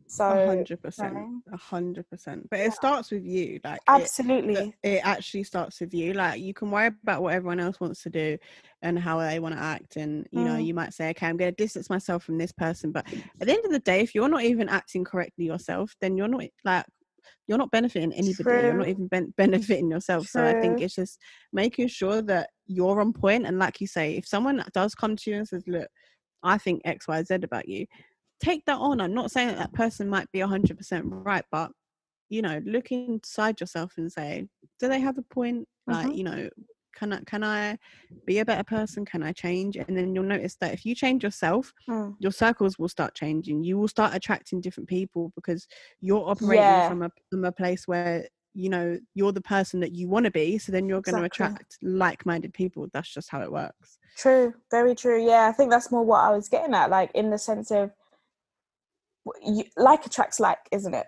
[0.07, 1.17] So hundred percent,
[1.51, 2.47] a hundred percent.
[2.49, 2.67] But Yeah.
[2.67, 3.59] it starts with you.
[3.63, 4.53] Like absolutely.
[4.55, 8.03] that it actually starts with you like you can worry about what everyone else wants
[8.03, 8.37] to do
[8.81, 10.65] and how they want to act and you know Mm.
[10.65, 13.05] you might say okay i'm going to distance myself from this person but
[13.41, 16.27] at the end of the day if you're not even acting correctly yourself then you're
[16.27, 16.85] not like
[17.47, 21.19] you're not benefiting anybody you're not even ben- benefiting yourself so i think it's just
[21.51, 25.29] making sure that you're on point and like you say if someone does come to
[25.29, 25.87] you and says look
[26.43, 27.85] i think xyz about you
[28.39, 31.71] take that on i'm not saying that that person might be 100% right but
[32.29, 34.47] you know look inside yourself and say
[34.79, 36.17] do they have a point like Mhm.
[36.17, 36.49] you know
[36.95, 37.77] can i can i
[38.25, 41.23] be a better person can i change and then you'll notice that if you change
[41.23, 42.15] yourself Mm.
[42.19, 45.67] your circles will start changing you will start attracting different people because
[46.01, 46.87] you're operating Yeah.
[46.87, 50.31] from a from a place where you know you're the person that you want to
[50.31, 51.45] be so then you're going to Exactly.
[51.45, 55.23] attract like-minded people that's just how it works True, very true.
[55.23, 57.91] Yeah, I think that's more what I was getting at, like in the sense of
[59.43, 61.07] you, like attracts like, isn't it?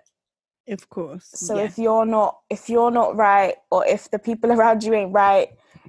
[0.68, 1.62] of course So yeah.
[1.62, 5.48] if you're not, if you're not right, or if the people around you ain't right,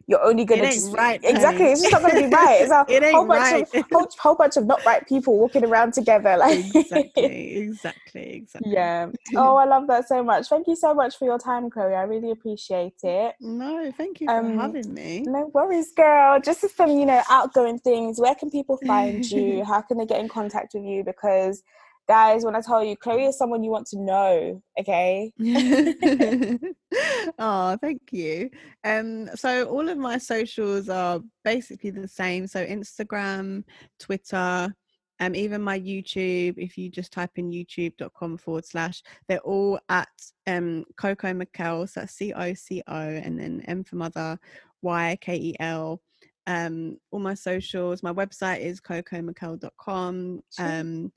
[0.10, 1.68] you're only gonna just right, exactly.
[1.68, 2.60] It's just not gonna be right.
[2.62, 3.64] It's a It whole bunch right.
[3.64, 6.38] of whole, whole bunch of not right people walking around together.
[6.38, 9.07] Like exactly exactly exactly yeah.
[9.36, 10.49] Oh, I love that so much.
[10.49, 11.95] Thank you so much for your time, Chloe.
[11.95, 13.36] I really appreciate it.
[13.41, 16.39] no thank you for Um, having me No worries, girl.
[16.41, 18.20] Just some, you know, outgoing things.
[18.20, 19.64] Where can people find you?
[19.66, 21.03] How can they get in contact with you?
[21.03, 21.64] Because,
[22.10, 24.64] guys, when I tell you, Chloe is someone you want to know.
[24.80, 25.32] Okay.
[27.39, 28.49] oh, thank you.
[28.84, 32.47] Um, so all of my socials are basically the same.
[32.47, 33.64] So Instagram,
[33.99, 34.74] Twitter,
[35.20, 36.55] um, even my YouTube.
[36.57, 40.10] If you just type in youtube.com forward slash, they're all at
[40.47, 41.88] um Coco Mykel.
[41.88, 44.39] So that's C O C O, and then M for mother,
[44.82, 46.01] Y K E L.
[46.47, 48.01] Um, all my socials.
[48.01, 50.41] My website is cocomykel.com.
[50.57, 50.66] Sure.
[50.66, 51.12] Um,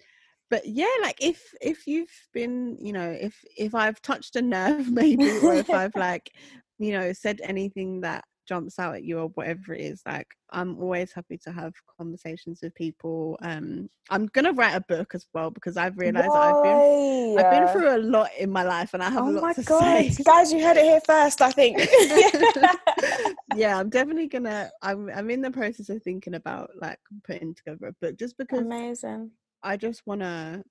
[0.52, 4.86] but yeah like if if you've been you know if if i've touched a nerve
[4.92, 6.30] maybe or if i've like
[6.78, 10.78] you know said anything that jumps out at you or whatever it is like i'm
[10.78, 15.50] always happy to have conversations with people um i'm gonna write a book as well
[15.50, 19.02] because i've realized that i've been i've been through a lot in my life and
[19.02, 20.52] i have Oh a lot my to god, say guys!
[20.52, 21.40] You heard it here first.
[21.40, 21.78] I think.
[23.54, 27.86] yeah i'm definitely gonna I'm, I'm in the process of thinking about like putting together
[27.86, 29.30] a book just because Amazing.
[29.62, 30.62] I just want to,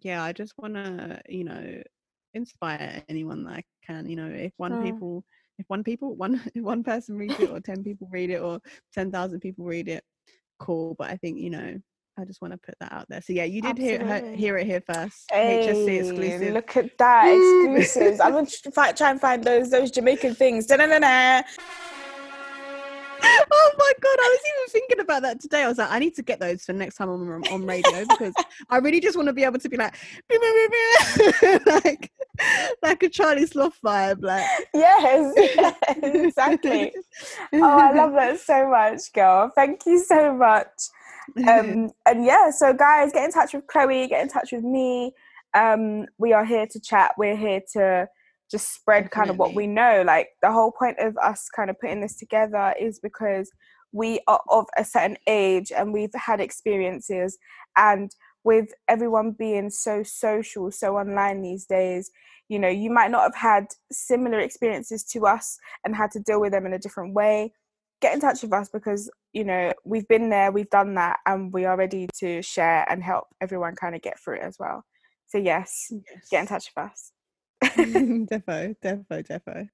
[0.00, 1.82] yeah, I just want to, you know,
[2.34, 4.08] inspire anyone that I can.
[4.08, 4.82] You know, if one Mm.
[4.82, 5.24] people,
[5.58, 8.60] if one people, one if one person reads it, or ten people read it, or
[8.92, 10.04] ten thousand people read it,
[10.58, 10.94] cool.
[10.98, 11.78] But I think you know,
[12.18, 13.20] I just want to put that out there.
[13.22, 15.30] So yeah, you did hear hear it here first.
[15.30, 16.54] Hey, HSC exclusive.
[16.54, 18.20] look at that exclusives.
[18.20, 20.66] I'm gonna try and find those those Jamaican things.
[20.66, 21.42] Da-na-na-na.
[23.50, 25.62] Oh my god, I was even thinking about that today.
[25.62, 28.04] I was like, I need to get those for next time I'm on, on radio
[28.06, 28.34] because
[28.70, 29.94] I really just want to be able to be like,
[31.66, 32.12] like,
[32.82, 34.46] like a Charlie Sloth vibe, like.
[34.74, 36.92] Yes, yes, exactly.
[37.52, 39.50] Oh, I love that so much, girl.
[39.54, 40.68] Thank you so much.
[41.48, 45.12] Um, and yeah, so guys, get in touch with Chloe, get in touch with me.
[45.54, 47.12] Um, we are here to chat.
[47.18, 48.08] We're here to
[48.50, 50.02] just spread kind of what we know.
[50.06, 53.50] Like the whole point of us kind of putting this together is because
[53.92, 57.38] we are of a certain age and we've had experiences
[57.76, 58.10] and
[58.44, 62.10] with everyone being so social, so online these days,
[62.48, 66.40] you know, you might not have had similar experiences to us and had to deal
[66.40, 67.52] with them in a different way.
[68.00, 71.52] Get in touch with us because, you know, we've been there, we've done that, and
[71.52, 74.84] we are ready to share and help everyone kind of get through it as well.
[75.26, 75.92] So, yes,
[76.30, 77.10] get in touch with us.
[77.64, 79.68] defo, defo, defo.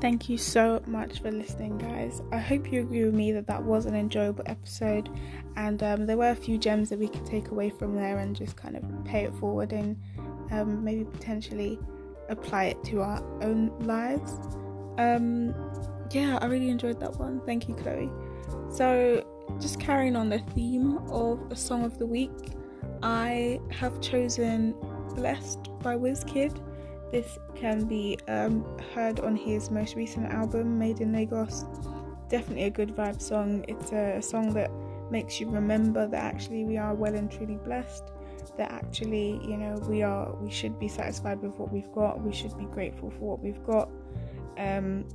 [0.00, 2.22] Thank you so much for listening, guys.
[2.30, 5.10] I hope you agree with me that that was an enjoyable episode,
[5.56, 8.36] and um, there were a few gems that we could take away from there and
[8.36, 10.00] just kind of pay it forward and
[10.52, 11.80] um, maybe potentially
[12.28, 14.38] apply it to our own lives.
[14.98, 15.52] Um,
[16.12, 17.40] yeah, I really enjoyed that one.
[17.44, 18.08] Thank you, Chloe.
[18.70, 19.24] So,
[19.60, 22.30] just carrying on the theme of a song of the week,
[23.02, 24.74] I have chosen
[25.14, 26.60] "Blessed" by Wizkid.
[27.10, 31.64] This can be um, heard on his most recent album, Made in Lagos.
[32.28, 33.64] Definitely a good vibe song.
[33.66, 34.70] It's a song that
[35.10, 38.04] makes you remember that actually we are well and truly blessed.
[38.58, 42.22] That actually, you know, we are we should be satisfied with what we've got.
[42.22, 43.88] We should be grateful for what we've got.
[44.58, 45.06] Um,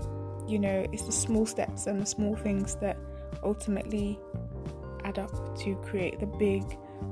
[0.48, 2.98] you know, it's the small steps and the small things that
[3.44, 4.20] ultimately
[5.04, 6.64] add up to create the big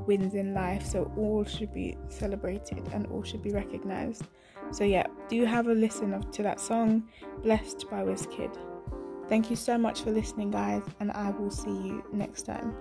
[0.06, 0.86] wins in life.
[0.86, 4.24] So all should be celebrated and all should be recognized.
[4.72, 7.10] So yeah, do have a listen of, to that song,
[7.44, 8.58] "Blessed" by Wizkid.
[9.28, 12.76] Thank you so much for listening, guys, and I will see you next time.